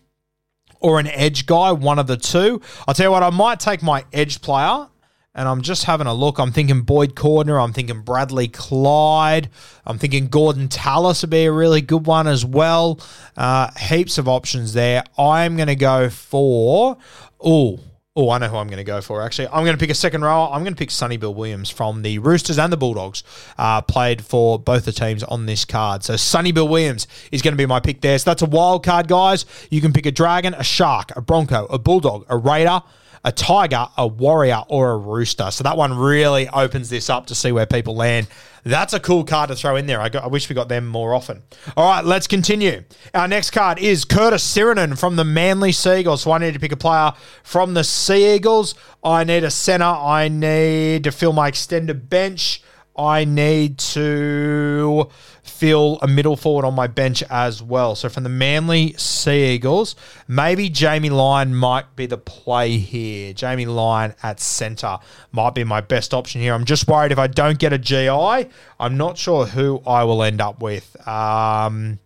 or 0.85 1.01
an 1.01 1.07
edge 1.07 1.47
guy, 1.47 1.73
one 1.73 1.99
of 1.99 2.07
the 2.07 2.19
two. 2.19 2.61
I'll 2.87 2.93
tell 2.93 3.07
you 3.07 3.11
what, 3.11 3.23
I 3.23 3.31
might 3.31 3.59
take 3.59 3.83
my 3.83 4.05
edge 4.13 4.43
player 4.43 4.87
and 5.35 5.49
I'm 5.49 5.63
just 5.63 5.85
having 5.85 6.07
a 6.07 6.13
look. 6.13 6.39
I'm 6.39 6.53
thinking 6.53 6.83
Boyd 6.83 7.15
Cordner. 7.15 7.63
I'm 7.63 7.73
thinking 7.73 8.03
Bradley 8.03 8.49
Clyde. 8.49 9.49
I'm 9.87 9.97
thinking 9.97 10.29
Gordon 10.29 10.69
Tallis 10.69 11.23
would 11.23 11.31
be 11.31 11.47
a 11.47 11.53
really 11.53 11.81
good 11.81 12.07
one 12.07 12.27
as 12.27 12.45
well. 12.45 13.01
Uh, 13.35 13.71
heaps 13.79 14.19
of 14.19 14.29
options 14.29 14.75
there. 14.75 15.03
I'm 15.17 15.57
going 15.57 15.69
to 15.69 15.75
go 15.75 16.11
for. 16.11 16.99
Oh, 17.41 17.81
Oh, 18.17 18.31
I 18.31 18.39
know 18.39 18.47
who 18.47 18.59
I'm 18.59 18.69
going 18.69 18.79
to 18.79 18.85
go 18.85 19.01
for, 19.01 19.23
actually. 19.23 19.49
I'm 19.49 19.65
going 19.65 19.77
to 19.77 19.81
pick 19.81 19.91
a 19.91 19.95
second 19.95 20.23
rower. 20.23 20.49
I'm 20.53 20.63
going 20.63 20.73
to 20.73 20.79
pick 20.79 20.93
Sonny 20.93 21.17
Bill 21.17 21.35
Williams 21.35 21.69
from 21.69 22.03
the 22.03 22.21
Roosters 22.21 22.61
and 22.61 22.73
the 22.73 22.77
Bulldogs. 22.77 23.25
Uh, 23.59 23.83
played 23.83 24.25
for 24.25 24.57
both 24.57 24.85
the 24.85 24.93
teams 24.93 25.25
on 25.25 25.47
this 25.47 25.65
card. 25.65 26.05
So 26.05 26.15
Sonny 26.15 26.53
Bill 26.53 26.69
Williams 26.69 27.09
is 27.33 27.43
going 27.43 27.55
to 27.55 27.59
be 27.59 27.67
my 27.67 27.81
pick 27.81 28.03
there. 28.03 28.17
So 28.21 28.31
that's 28.31 28.43
a 28.43 28.47
wild 28.47 28.85
card, 28.85 29.09
guys. 29.09 29.47
You 29.69 29.81
can 29.81 29.93
pick 29.93 30.07
a 30.07 30.13
Dragon, 30.13 30.55
a 30.55 30.63
Shark, 30.63 31.11
a 31.17 31.21
Bronco, 31.21 31.67
a 31.67 31.77
Bulldog, 31.77 32.25
a 32.29 32.37
Raider, 32.37 32.83
a 33.25 33.33
Tiger, 33.33 33.89
a 33.97 34.07
Warrior, 34.07 34.63
or 34.69 34.93
a 34.93 34.97
Rooster. 34.97 35.51
So 35.51 35.65
that 35.65 35.77
one 35.77 35.93
really 35.93 36.49
opens 36.49 36.91
this 36.91 37.11
up 37.11 37.27
to 37.27 37.35
see 37.35 37.51
where 37.51 37.67
people 37.67 37.97
land. 37.97 38.29
That's 38.65 38.95
a 38.95 39.01
cool 39.01 39.25
card 39.25 39.49
to 39.49 39.57
throw 39.57 39.77
in 39.77 39.87
there. 39.87 40.01
I, 40.01 40.09
got, 40.09 40.25
I 40.25 40.27
wish 40.27 40.49
we 40.49 40.55
got 40.55 40.69
them 40.69 40.87
more 40.87 41.15
often. 41.15 41.43
All 41.77 41.89
right, 41.91 42.05
let's 42.05 42.27
continue. 42.27 42.83
Our 43.13 43.29
next 43.29 43.51
card 43.51 43.79
is 43.79 44.07
Curtis 44.07 44.43
Sironen 44.43 44.99
from 44.99 45.17
the 45.17 45.25
Manly 45.25 45.71
Seagulls. 45.71 46.23
So 46.23 46.33
I 46.33 46.39
need 46.39 46.55
to 46.55 46.61
pick 46.61 46.73
a 46.73 46.77
player 46.77 47.13
from 47.43 47.75
the 47.75 47.85
Sea 47.85 48.35
Eagles. 48.35 48.75
I 49.03 49.23
need 49.25 49.45
a 49.45 49.51
center. 49.51 49.85
I 49.85 50.29
need 50.29 51.05
to 51.05 51.13
fill 51.13 51.35
my 51.35 51.49
extended 51.49 52.09
bench. 52.09 52.63
I 52.97 53.25
need 53.25 53.79
to 53.79 55.09
fill 55.43 55.99
a 56.01 56.07
middle 56.07 56.37
forward 56.37 56.65
on 56.65 56.75
my 56.75 56.87
bench 56.87 57.23
as 57.31 57.63
well. 57.63 57.95
So 57.95 58.09
from 58.09 58.23
the 58.23 58.29
Manly 58.29 58.95
Sea 58.95 59.55
Eagles, 59.55 59.97
maybe 60.29 60.69
Jamie 60.69 61.11
Lyon 61.11 61.55
might 61.55 61.97
be 61.97 62.07
the 62.07 62.19
play 62.19 62.79
here. 62.79 63.33
Jamie 63.33 63.67
Lyon 63.67 64.15
at 64.23 64.41
centre 64.41 64.99
might 65.33 65.55
be 65.55 65.65
my 65.65 65.81
best 65.81 66.15
option 66.15 66.41
here. 66.41 66.55
I'm 66.55 66.65
just 66.65 66.87
worried 66.87 67.13
if 67.13 67.19
I 67.19 67.27
don't 67.27 67.59
get 67.59 67.73
a 67.73 67.79
GI, 67.79 68.09
I'm 68.09 68.97
not 68.97 69.19
sure 69.19 69.47
who 69.47 69.83
I 69.87 70.05
will 70.05 70.23
end 70.23 70.41
up 70.41 70.63
with. 70.63 70.97
Um, 71.07 71.99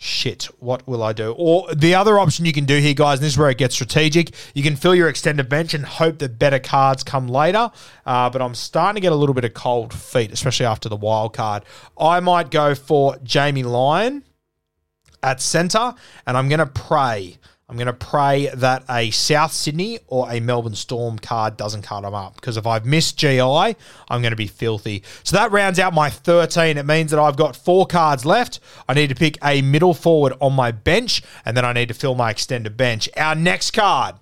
shit, 0.00 0.44
what 0.60 0.86
will 0.86 1.02
I 1.02 1.12
do? 1.12 1.34
Or 1.36 1.74
the 1.74 1.96
other 1.96 2.18
option 2.20 2.44
you 2.44 2.52
can 2.52 2.64
do 2.64 2.78
here, 2.78 2.94
guys, 2.94 3.18
and 3.18 3.26
this 3.26 3.32
is 3.32 3.38
where 3.38 3.50
it 3.50 3.58
gets 3.58 3.74
strategic. 3.74 4.32
You 4.54 4.62
can 4.62 4.76
fill 4.76 4.94
your 4.94 5.08
extended 5.08 5.48
bench 5.48 5.74
and 5.74 5.84
hope 5.84 6.18
that 6.20 6.38
better 6.38 6.60
cards 6.60 7.02
come 7.02 7.26
later. 7.26 7.70
Uh, 8.06 8.30
but 8.30 8.40
I'm 8.40 8.54
starting 8.54 8.94
to 8.94 9.00
get 9.00 9.12
a 9.12 9.16
little 9.16 9.34
bit 9.34 9.44
of 9.44 9.54
cold 9.54 9.92
feet, 9.92 10.32
especially 10.32 10.66
after 10.66 10.88
the 10.88 10.96
wild 10.96 11.34
card. 11.34 11.64
I 11.98 12.20
might 12.20 12.52
go 12.52 12.76
for 12.76 13.16
Jamie 13.24 13.64
Lyon 13.64 14.22
at 15.20 15.40
centre, 15.40 15.94
and 16.26 16.36
I'm 16.36 16.48
going 16.48 16.60
to 16.60 16.66
pray 16.66 17.38
I'm 17.70 17.76
going 17.76 17.86
to 17.86 17.92
pray 17.92 18.48
that 18.54 18.82
a 18.88 19.10
South 19.10 19.52
Sydney 19.52 19.98
or 20.06 20.30
a 20.32 20.40
Melbourne 20.40 20.74
Storm 20.74 21.18
card 21.18 21.58
doesn't 21.58 21.82
cut 21.82 22.00
them 22.00 22.14
up 22.14 22.36
because 22.36 22.56
if 22.56 22.66
I've 22.66 22.86
missed 22.86 23.18
GI, 23.18 23.40
I'm 23.40 23.76
going 24.08 24.30
to 24.30 24.36
be 24.36 24.46
filthy. 24.46 25.02
So 25.22 25.36
that 25.36 25.52
rounds 25.52 25.78
out 25.78 25.92
my 25.92 26.08
13. 26.08 26.78
It 26.78 26.86
means 26.86 27.10
that 27.10 27.20
I've 27.20 27.36
got 27.36 27.54
four 27.54 27.86
cards 27.86 28.24
left. 28.24 28.60
I 28.88 28.94
need 28.94 29.08
to 29.08 29.14
pick 29.14 29.36
a 29.44 29.60
middle 29.60 29.92
forward 29.92 30.32
on 30.40 30.54
my 30.54 30.72
bench 30.72 31.20
and 31.44 31.54
then 31.54 31.66
I 31.66 31.74
need 31.74 31.88
to 31.88 31.94
fill 31.94 32.14
my 32.14 32.30
extended 32.30 32.78
bench. 32.78 33.06
Our 33.18 33.34
next 33.34 33.72
card 33.72 34.14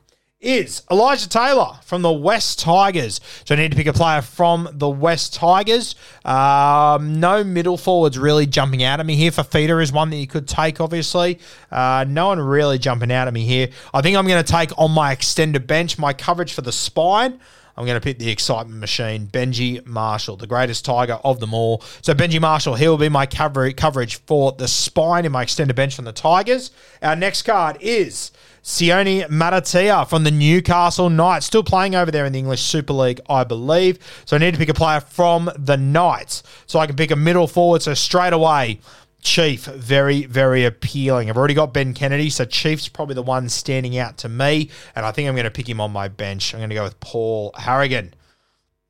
is 0.46 0.82
Elijah 0.92 1.28
Taylor 1.28 1.72
from 1.82 2.02
the 2.02 2.12
West 2.12 2.60
Tigers. 2.60 3.20
So 3.44 3.56
I 3.56 3.58
need 3.58 3.72
to 3.72 3.76
pick 3.76 3.88
a 3.88 3.92
player 3.92 4.22
from 4.22 4.68
the 4.72 4.88
West 4.88 5.34
Tigers. 5.34 5.96
Um, 6.24 7.18
no 7.18 7.42
middle 7.42 7.76
forwards 7.76 8.16
really 8.16 8.46
jumping 8.46 8.84
out 8.84 9.00
at 9.00 9.06
me 9.06 9.16
here. 9.16 9.32
Fifita 9.32 9.82
is 9.82 9.90
one 9.90 10.10
that 10.10 10.18
you 10.18 10.28
could 10.28 10.46
take, 10.46 10.80
obviously. 10.80 11.40
Uh, 11.72 12.04
no 12.08 12.28
one 12.28 12.38
really 12.38 12.78
jumping 12.78 13.10
out 13.10 13.26
at 13.26 13.34
me 13.34 13.44
here. 13.44 13.68
I 13.92 14.02
think 14.02 14.16
I'm 14.16 14.26
going 14.28 14.42
to 14.42 14.52
take 14.52 14.70
on 14.78 14.92
my 14.92 15.10
extended 15.10 15.66
bench 15.66 15.98
my 15.98 16.12
coverage 16.12 16.52
for 16.52 16.62
the 16.62 16.72
spine. 16.72 17.40
I'm 17.76 17.84
going 17.84 18.00
to 18.00 18.04
pick 18.04 18.18
the 18.18 18.30
excitement 18.30 18.80
machine, 18.80 19.26
Benji 19.26 19.84
Marshall, 19.84 20.36
the 20.36 20.46
greatest 20.46 20.84
tiger 20.84 21.14
of 21.24 21.40
them 21.40 21.52
all. 21.52 21.82
So 22.00 22.14
Benji 22.14 22.40
Marshall, 22.40 22.74
he 22.76 22.88
will 22.88 22.96
be 22.96 23.10
my 23.10 23.26
coverage 23.26 24.16
for 24.26 24.52
the 24.52 24.66
spine 24.66 25.26
in 25.26 25.32
my 25.32 25.42
extended 25.42 25.74
bench 25.76 25.94
from 25.94 26.06
the 26.06 26.12
Tigers. 26.12 26.70
Our 27.02 27.16
next 27.16 27.42
card 27.42 27.76
is 27.80 28.30
Sione 28.66 29.28
Mata'utia 29.28 30.08
from 30.08 30.24
the 30.24 30.30
Newcastle 30.32 31.08
Knights, 31.08 31.46
still 31.46 31.62
playing 31.62 31.94
over 31.94 32.10
there 32.10 32.26
in 32.26 32.32
the 32.32 32.40
English 32.40 32.62
Super 32.62 32.94
League, 32.94 33.20
I 33.30 33.44
believe. 33.44 34.00
So 34.24 34.34
I 34.34 34.40
need 34.40 34.54
to 34.54 34.58
pick 34.58 34.68
a 34.68 34.74
player 34.74 34.98
from 34.98 35.48
the 35.56 35.76
Knights. 35.76 36.42
So 36.66 36.80
I 36.80 36.88
can 36.88 36.96
pick 36.96 37.12
a 37.12 37.16
middle 37.16 37.46
forward. 37.46 37.82
So 37.82 37.94
straight 37.94 38.32
away, 38.32 38.80
Chief, 39.22 39.66
very, 39.66 40.24
very 40.26 40.64
appealing. 40.64 41.30
I've 41.30 41.36
already 41.36 41.54
got 41.54 41.72
Ben 41.72 41.94
Kennedy, 41.94 42.28
so 42.28 42.44
Chief's 42.44 42.88
probably 42.88 43.14
the 43.14 43.22
one 43.22 43.48
standing 43.48 43.96
out 43.98 44.18
to 44.18 44.28
me, 44.28 44.68
and 44.96 45.06
I 45.06 45.12
think 45.12 45.28
I'm 45.28 45.36
going 45.36 45.44
to 45.44 45.50
pick 45.52 45.68
him 45.68 45.80
on 45.80 45.92
my 45.92 46.08
bench. 46.08 46.52
I'm 46.52 46.58
going 46.58 46.70
to 46.70 46.74
go 46.74 46.82
with 46.82 46.98
Paul 46.98 47.52
Harragon, 47.56 48.14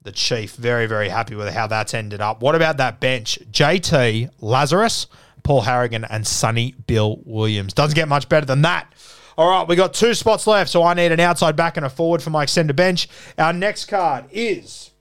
the 0.01 0.11
Chief. 0.11 0.55
Very, 0.55 0.87
very 0.87 1.11
happy 1.11 1.35
with 1.35 1.53
how 1.53 1.67
that's 1.67 1.93
ended 1.93 2.23
up. 2.23 2.41
What 2.41 2.55
about 2.55 2.79
that 2.79 2.99
bench? 2.99 3.39
JT, 3.53 4.31
Lazarus, 4.41 5.07
Paul 5.43 5.65
Harragon, 5.65 6.07
and 6.09 6.27
Sonny 6.27 6.75
Bill 6.87 7.21
Williams. 7.27 7.75
Doesn't 7.75 7.95
get 7.95 8.09
much 8.09 8.31
better 8.31 8.47
than 8.47 8.63
that. 8.63 8.91
All 9.39 9.51
right, 9.51 9.69
we 9.69 9.77
got 9.77 9.93
two 9.93 10.15
spots 10.15 10.47
left, 10.47 10.71
so 10.71 10.83
I 10.83 10.95
need 10.95 11.13
an 11.13 11.21
outside 11.21 11.57
back 11.57 11.77
and 11.77 11.85
a 11.85 11.91
forward 11.91 12.23
for 12.23 12.31
my 12.31 12.45
extended 12.45 12.75
bench. 12.75 13.07
Our 13.37 13.53
next 13.53 13.85
card 13.85 14.25
is 14.33 14.93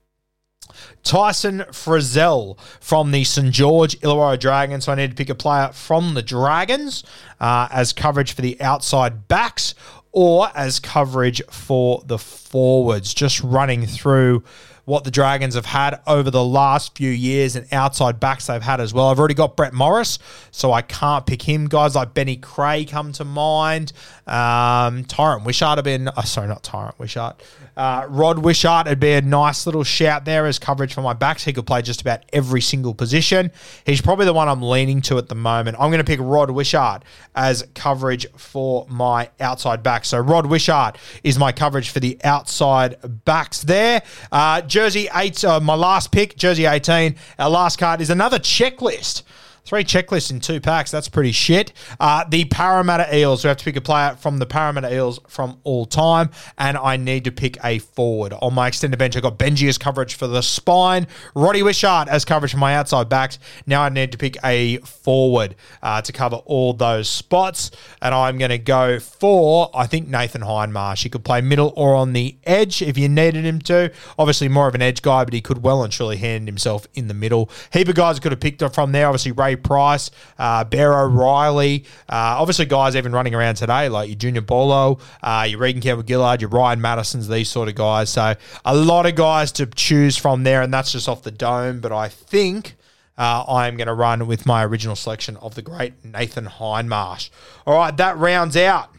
Tyson 1.04 1.60
Frizell 1.70 2.60
from 2.82 3.12
the 3.12 3.24
St. 3.24 3.54
George 3.54 3.98
Illawarra 4.02 4.38
Dragons. 4.38 4.86
So 4.86 4.92
I 4.92 4.96
need 4.96 5.12
to 5.12 5.16
pick 5.16 5.30
a 5.30 5.36
player 5.36 5.70
from 5.72 6.16
the 6.16 6.22
Dragons 6.22 7.06
uh, 7.40 7.70
as 7.72 7.94
coverage 7.94 8.34
for 8.34 8.42
the 8.42 8.60
outside 8.62 9.30
backs 9.30 9.74
or 10.12 10.50
as 10.54 10.82
coverage 10.82 11.42
for 11.50 12.04
the 12.06 12.18
forwards. 12.18 13.14
Just 13.14 13.42
running 13.42 13.86
through 13.86 14.44
what 14.86 15.04
the 15.04 15.12
Dragons 15.12 15.56
have 15.56 15.66
had 15.66 16.00
over 16.08 16.32
the 16.32 16.44
last 16.44 16.96
few 16.96 17.10
years 17.10 17.56
and 17.56 17.68
outside 17.74 18.20
backs 18.20 18.48
they've 18.48 18.62
had 18.62 18.80
as 18.80 18.94
well. 18.94 19.10
I've 19.10 19.20
already 19.20 19.34
got 19.34 19.56
Brett 19.56 19.74
Morris, 19.74 20.20
so 20.52 20.72
I 20.72 20.82
can't 20.82 21.26
pick 21.26 21.42
him. 21.42 21.68
Guys 21.68 21.96
like 21.96 22.14
Benny 22.14 22.38
Creagh 22.38 22.90
come 22.90 23.12
to 23.14 23.26
mind. 23.26 23.92
Um, 24.28 25.04
Tyran 25.06 25.44
Wishart 25.44 25.78
have 25.78 25.86
been, 25.86 26.10
oh, 26.16 26.22
sorry, 26.22 26.48
not 26.48 26.64
Tyran 26.64 26.98
Wishart. 26.98 27.42
Uh, 27.76 28.06
Rod 28.10 28.40
Wishart 28.40 28.88
would 28.88 29.00
be 29.00 29.14
a 29.14 29.22
nice 29.22 29.66
little 29.66 29.84
shout 29.84 30.24
there 30.24 30.46
as 30.46 30.60
coverage 30.60 30.94
for 30.94 31.02
my 31.02 31.14
backs. 31.14 31.44
He 31.44 31.52
could 31.52 31.66
play 31.66 31.82
just 31.82 32.02
about 32.02 32.22
every 32.32 32.62
single 32.62 32.94
position. 32.94 33.52
He's 33.86 34.02
probably 34.02 34.26
the 34.26 34.34
one 34.34 34.48
I'm 34.48 34.62
leaning 34.62 35.02
to 35.04 35.18
at 35.18 35.28
the 35.28 35.36
moment. 35.36 35.78
I'm 35.80 35.90
going 35.90 36.00
to 36.00 36.06
pick 36.06 36.20
Rod 36.22 36.52
Wishart 36.52 37.04
as 37.36 37.68
coverage 37.74 38.26
for 38.38 38.86
my 38.88 39.30
outside 39.40 39.84
backs. 39.84 40.10
So 40.10 40.20
Rod 40.20 40.46
Wishart 40.46 40.98
is 41.24 41.38
my 41.38 41.52
coverage 41.52 41.90
for 41.90 42.00
the 42.00 42.18
outside 42.24 42.98
backs 43.26 43.62
there. 43.62 44.04
Uh, 44.32 44.62
Jersey 44.76 45.08
8, 45.16 45.46
uh, 45.46 45.60
my 45.62 45.74
last 45.74 46.12
pick, 46.12 46.36
Jersey 46.36 46.66
18. 46.66 47.16
Our 47.40 47.50
last 47.50 47.80
card 47.80 48.02
is 48.02 48.10
another 48.10 48.38
checklist. 48.38 49.22
Three 49.66 49.84
checklists 49.84 50.30
in 50.30 50.40
two 50.40 50.62
packs. 50.62 50.92
That's 50.92 51.10
pretty 51.10 51.32
shit. 51.32 51.74
Uh, 52.00 52.24
the 52.30 52.46
Parramatta 52.46 53.18
Eels. 53.18 53.44
We 53.44 53.48
have 53.48 53.58
to 53.58 53.66
pick 53.66 53.76
a 53.76 53.82
player 53.82 54.16
from 54.16 54.38
the 54.38 54.46
Parramatta 54.46 54.94
Eels 54.94 55.20
from 55.28 55.60
all 55.64 55.88
time, 55.88 56.30
and 56.60 56.78
I 56.78 56.98
need 56.98 57.24
to 57.24 57.32
pick 57.32 57.58
a 57.64 57.80
forward. 57.80 58.34
On 58.44 58.54
my 58.54 58.68
extended 58.68 58.98
bench, 58.98 59.18
I 59.18 59.22
got 59.22 59.40
Benji 59.40 59.68
as 59.68 59.80
coverage 59.80 60.14
for 60.14 60.28
the 60.28 60.42
spine, 60.42 61.08
Roddy 61.34 61.64
Wishart 61.64 62.08
as 62.10 62.26
coverage 62.26 62.52
for 62.52 62.60
my 62.60 62.76
outside 62.76 63.10
backs. 63.10 63.40
Now 63.66 63.82
I 63.82 63.90
need 63.90 64.12
to 64.12 64.20
pick 64.20 64.38
a 64.44 64.78
forward 64.78 65.56
uh, 65.82 66.00
to 66.04 66.12
cover 66.12 66.36
all 66.46 66.74
those 66.74 67.10
spots, 67.10 67.72
and 68.04 68.14
I'm 68.14 68.38
going 68.38 68.52
to 68.52 68.60
go 68.60 69.00
for, 69.00 69.72
I 69.74 69.88
think, 69.88 70.08
Nathan 70.08 70.42
Hindmarsh. 70.42 71.02
He 71.02 71.10
could 71.10 71.26
play 71.26 71.42
middle 71.42 71.74
or 71.76 71.96
on 71.96 72.14
the 72.14 72.38
edge 72.44 72.84
if 72.84 73.00
you 73.00 73.10
needed 73.10 73.46
him 73.46 73.60
to. 73.62 73.92
Obviously, 74.20 74.48
more 74.48 74.68
of 74.68 74.76
an 74.76 74.84
edge 74.84 75.02
guy, 75.02 75.24
but 75.24 75.34
he 75.34 75.42
could 75.42 75.64
well 75.64 75.84
and 75.84 75.92
truly 75.92 76.18
hand 76.18 76.48
himself 76.48 76.86
in 76.94 77.08
the 77.08 77.16
middle. 77.16 77.50
Heap 77.74 77.88
of 77.88 77.96
guys 77.96 78.20
could 78.20 78.32
have 78.32 78.40
picked 78.40 78.62
up 78.62 78.76
from 78.76 78.92
there. 78.92 79.08
Obviously, 79.08 79.32
Ray 79.32 79.55
Price, 79.58 80.12
uh, 80.38 80.64
Bear 80.64 80.94
O'Reilly, 80.94 81.86
uh, 82.10 82.38
obviously 82.40 82.66
guys 82.66 82.96
even 82.96 83.12
running 83.12 83.36
around 83.36 83.56
today 83.56 83.90
like 83.90 84.10
your 84.10 84.18
Junior 84.18 84.42
Paulo, 84.42 85.00
uh, 85.24 85.46
your 85.50 85.60
Reagan 85.60 85.82
Campbell 85.82 86.06
Gillard, 86.06 86.42
your 86.42 86.50
Ryan 86.50 86.80
Mattersons, 86.80 87.30
these 87.30 87.50
sort 87.50 87.70
of 87.70 87.76
guys. 87.76 88.10
So 88.10 88.36
a 88.64 88.76
lot 88.76 89.06
of 89.06 89.16
guys 89.16 89.52
to 89.54 89.66
choose 89.66 90.18
from 90.18 90.44
there, 90.44 90.62
and 90.62 90.74
that's 90.74 90.92
just 90.92 91.10
off 91.10 91.24
the 91.24 91.32
dome. 91.32 91.80
But 91.80 91.92
I 91.92 92.10
think. 92.10 92.76
Uh, 93.18 93.46
I'm 93.48 93.78
going 93.78 93.88
to 93.88 93.94
run 93.94 94.28
with 94.28 94.46
my 94.46 94.66
original 94.66 94.94
selection 94.98 95.38
of 95.38 95.56
the 95.56 95.62
great 95.62 96.04
Nathan 96.04 96.48
Hindmarsh. 96.48 97.30
All 97.66 97.74
right, 97.74 97.96
that 97.96 98.18
rounds 98.18 98.58
out 98.58 98.94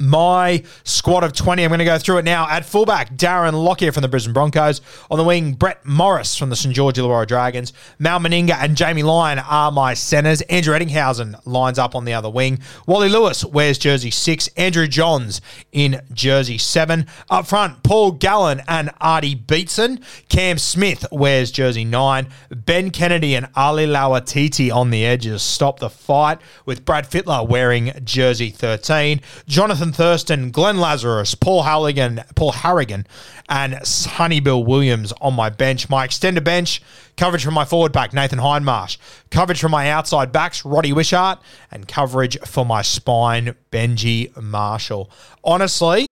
my 0.00 0.62
squad 0.84 1.24
of 1.24 1.32
20. 1.32 1.62
I'm 1.62 1.68
going 1.68 1.78
to 1.78 1.84
go 1.84 1.98
through 1.98 2.18
it 2.18 2.24
now. 2.24 2.48
At 2.48 2.64
fullback, 2.64 3.14
Darren 3.16 3.52
Lockyer 3.64 3.92
from 3.92 4.02
the 4.02 4.08
Brisbane 4.08 4.32
Broncos. 4.32 4.80
On 5.10 5.18
the 5.18 5.24
wing, 5.24 5.54
Brett 5.54 5.84
Morris 5.84 6.36
from 6.36 6.50
the 6.50 6.56
St. 6.56 6.74
George 6.74 6.96
Illawarra 6.96 7.26
Dragons. 7.26 7.72
Mal 7.98 8.20
Meninga 8.20 8.56
and 8.60 8.76
Jamie 8.76 9.02
Lyon 9.02 9.38
are 9.38 9.72
my 9.72 9.94
centres. 9.94 10.40
Andrew 10.42 10.74
Ettinghausen 10.74 11.40
lines 11.46 11.78
up 11.78 11.94
on 11.94 12.04
the 12.04 12.12
other 12.12 12.30
wing. 12.30 12.58
Wally 12.86 13.08
Lewis 13.08 13.44
wears 13.44 13.78
jersey 13.78 14.10
6. 14.10 14.48
Andrew 14.56 14.86
Johns 14.86 15.40
in 15.72 16.00
jersey 16.12 16.58
7. 16.58 17.06
Up 17.30 17.46
front, 17.46 17.82
Paul 17.82 18.12
Gallen 18.12 18.62
and 18.68 18.90
Artie 19.00 19.34
Beetson. 19.34 20.00
Cam 20.28 20.58
Smith 20.58 21.06
wears 21.10 21.50
jersey 21.50 21.84
9. 21.84 22.28
Ben 22.50 22.90
Kennedy 22.90 23.34
and 23.34 23.48
Ali 23.54 23.86
Lauitiiti 23.86 24.72
on 24.72 24.90
the 24.90 25.04
edges 25.04 25.42
stop 25.42 25.78
the 25.78 25.90
fight 25.90 26.38
with 26.64 26.84
Brad 26.84 27.08
Fittler 27.08 27.48
wearing 27.48 27.92
jersey 28.04 28.50
13. 28.50 29.20
Jonathan 29.46 29.85
Thurston, 29.92 30.50
Glenn 30.50 30.78
Lazarus, 30.78 31.34
Paul 31.34 31.62
Halligan, 31.62 32.22
Paul 32.34 32.52
Harragon, 32.52 33.06
and 33.48 33.74
Honey 33.84 34.40
Bill 34.40 34.62
Williams 34.62 35.12
on 35.20 35.34
my 35.34 35.50
bench. 35.50 35.88
My 35.88 36.04
extended 36.04 36.44
bench 36.44 36.82
coverage 37.16 37.44
from 37.44 37.54
my 37.54 37.64
forward 37.64 37.92
back, 37.92 38.12
Nathan 38.12 38.38
Hindmarsh. 38.38 38.98
Coverage 39.30 39.60
from 39.60 39.72
my 39.72 39.90
outside 39.90 40.32
backs, 40.32 40.64
Roddy 40.64 40.92
Wishart, 40.92 41.38
and 41.70 41.88
coverage 41.88 42.38
for 42.40 42.64
my 42.64 42.82
spine, 42.82 43.54
Benji 43.70 44.36
Marshall. 44.40 45.10
Honestly, 45.44 46.06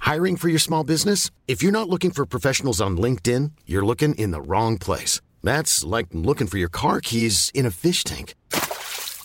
Hiring 0.00 0.36
for 0.36 0.48
your 0.48 0.58
small 0.58 0.82
business? 0.82 1.30
If 1.46 1.62
you're 1.62 1.70
not 1.70 1.88
looking 1.88 2.10
for 2.10 2.26
professionals 2.26 2.80
on 2.80 2.96
LinkedIn, 2.96 3.52
you're 3.66 3.84
looking 3.84 4.14
in 4.16 4.32
the 4.32 4.40
wrong 4.40 4.78
place. 4.78 5.20
That's 5.42 5.84
like 5.84 6.08
looking 6.12 6.46
for 6.48 6.58
your 6.58 6.68
car 6.68 7.00
keys 7.00 7.52
in 7.54 7.64
a 7.64 7.70
fish 7.70 8.02
tank. 8.02 8.34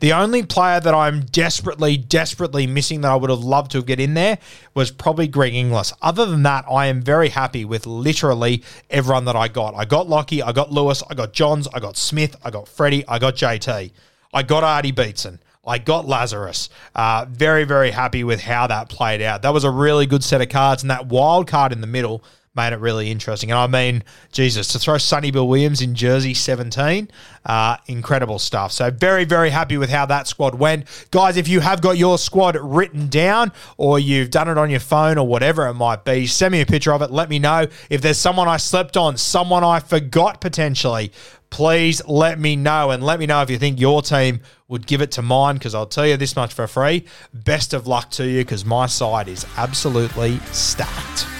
The 0.00 0.14
only 0.14 0.42
player 0.42 0.80
that 0.80 0.94
I'm 0.94 1.20
desperately, 1.26 1.98
desperately 1.98 2.66
missing 2.66 3.02
that 3.02 3.10
I 3.10 3.16
would 3.16 3.28
have 3.28 3.40
loved 3.40 3.70
to 3.72 3.82
get 3.82 4.00
in 4.00 4.14
there 4.14 4.38
was 4.74 4.90
probably 4.90 5.28
Greg 5.28 5.54
Inglis. 5.54 5.92
Other 6.00 6.24
than 6.24 6.42
that, 6.44 6.64
I 6.70 6.86
am 6.86 7.02
very 7.02 7.28
happy 7.28 7.66
with 7.66 7.86
literally 7.86 8.62
everyone 8.88 9.26
that 9.26 9.36
I 9.36 9.48
got. 9.48 9.74
I 9.74 9.84
got 9.84 10.08
Lockie, 10.08 10.42
I 10.42 10.52
got 10.52 10.72
Lewis, 10.72 11.02
I 11.10 11.14
got 11.14 11.34
Johns, 11.34 11.68
I 11.74 11.80
got 11.80 11.98
Smith, 11.98 12.34
I 12.42 12.50
got 12.50 12.66
Freddie, 12.66 13.06
I 13.06 13.18
got 13.18 13.34
JT, 13.36 13.92
I 14.32 14.42
got 14.42 14.64
Artie 14.64 14.92
Beetson. 14.92 15.38
I 15.66 15.76
got 15.76 16.08
Lazarus. 16.08 16.70
Uh, 16.94 17.26
very, 17.28 17.64
very 17.64 17.90
happy 17.90 18.24
with 18.24 18.40
how 18.40 18.66
that 18.68 18.88
played 18.88 19.20
out. 19.20 19.42
That 19.42 19.52
was 19.52 19.64
a 19.64 19.70
really 19.70 20.06
good 20.06 20.24
set 20.24 20.40
of 20.40 20.48
cards, 20.48 20.82
and 20.82 20.90
that 20.90 21.06
wild 21.06 21.46
card 21.46 21.72
in 21.72 21.82
the 21.82 21.86
middle 21.86 22.24
made 22.54 22.72
it 22.72 22.80
really 22.80 23.10
interesting. 23.10 23.50
And 23.50 23.58
I 23.58 23.66
mean, 23.66 24.02
Jesus, 24.32 24.68
to 24.68 24.78
throw 24.78 24.98
Sonny 24.98 25.30
Bill 25.30 25.46
Williams 25.46 25.80
in 25.80 25.94
jersey 25.94 26.34
17, 26.34 27.08
uh, 27.46 27.76
incredible 27.86 28.40
stuff. 28.40 28.72
So, 28.72 28.90
very, 28.90 29.24
very 29.24 29.50
happy 29.50 29.76
with 29.76 29.90
how 29.90 30.06
that 30.06 30.26
squad 30.26 30.56
went. 30.56 30.86
Guys, 31.12 31.36
if 31.36 31.46
you 31.46 31.60
have 31.60 31.80
got 31.80 31.96
your 31.96 32.18
squad 32.18 32.56
written 32.56 33.08
down 33.08 33.52
or 33.76 33.98
you've 33.98 34.30
done 34.30 34.48
it 34.48 34.58
on 34.58 34.68
your 34.68 34.80
phone 34.80 35.16
or 35.16 35.26
whatever 35.26 35.68
it 35.68 35.74
might 35.74 36.04
be, 36.04 36.26
send 36.26 36.50
me 36.52 36.60
a 36.60 36.66
picture 36.66 36.92
of 36.92 37.02
it. 37.02 37.10
Let 37.12 37.28
me 37.28 37.38
know 37.38 37.68
if 37.88 38.02
there's 38.02 38.18
someone 38.18 38.48
I 38.48 38.56
slept 38.56 38.96
on, 38.96 39.16
someone 39.16 39.62
I 39.62 39.78
forgot 39.78 40.40
potentially. 40.40 41.12
Please 41.50 42.04
let 42.06 42.38
me 42.38 42.54
know 42.56 42.90
and 42.90 43.02
let 43.02 43.18
me 43.18 43.26
know 43.26 43.42
if 43.42 43.50
you 43.50 43.58
think 43.58 43.80
your 43.80 44.02
team 44.02 44.40
would 44.68 44.86
give 44.86 45.00
it 45.00 45.10
to 45.12 45.22
mine 45.22 45.56
because 45.56 45.74
I'll 45.74 45.86
tell 45.86 46.06
you 46.06 46.16
this 46.16 46.36
much 46.36 46.52
for 46.52 46.66
free. 46.68 47.04
Best 47.34 47.74
of 47.74 47.86
luck 47.88 48.10
to 48.12 48.26
you 48.26 48.44
because 48.44 48.64
my 48.64 48.86
side 48.86 49.26
is 49.28 49.44
absolutely 49.56 50.38
stacked. 50.52 51.39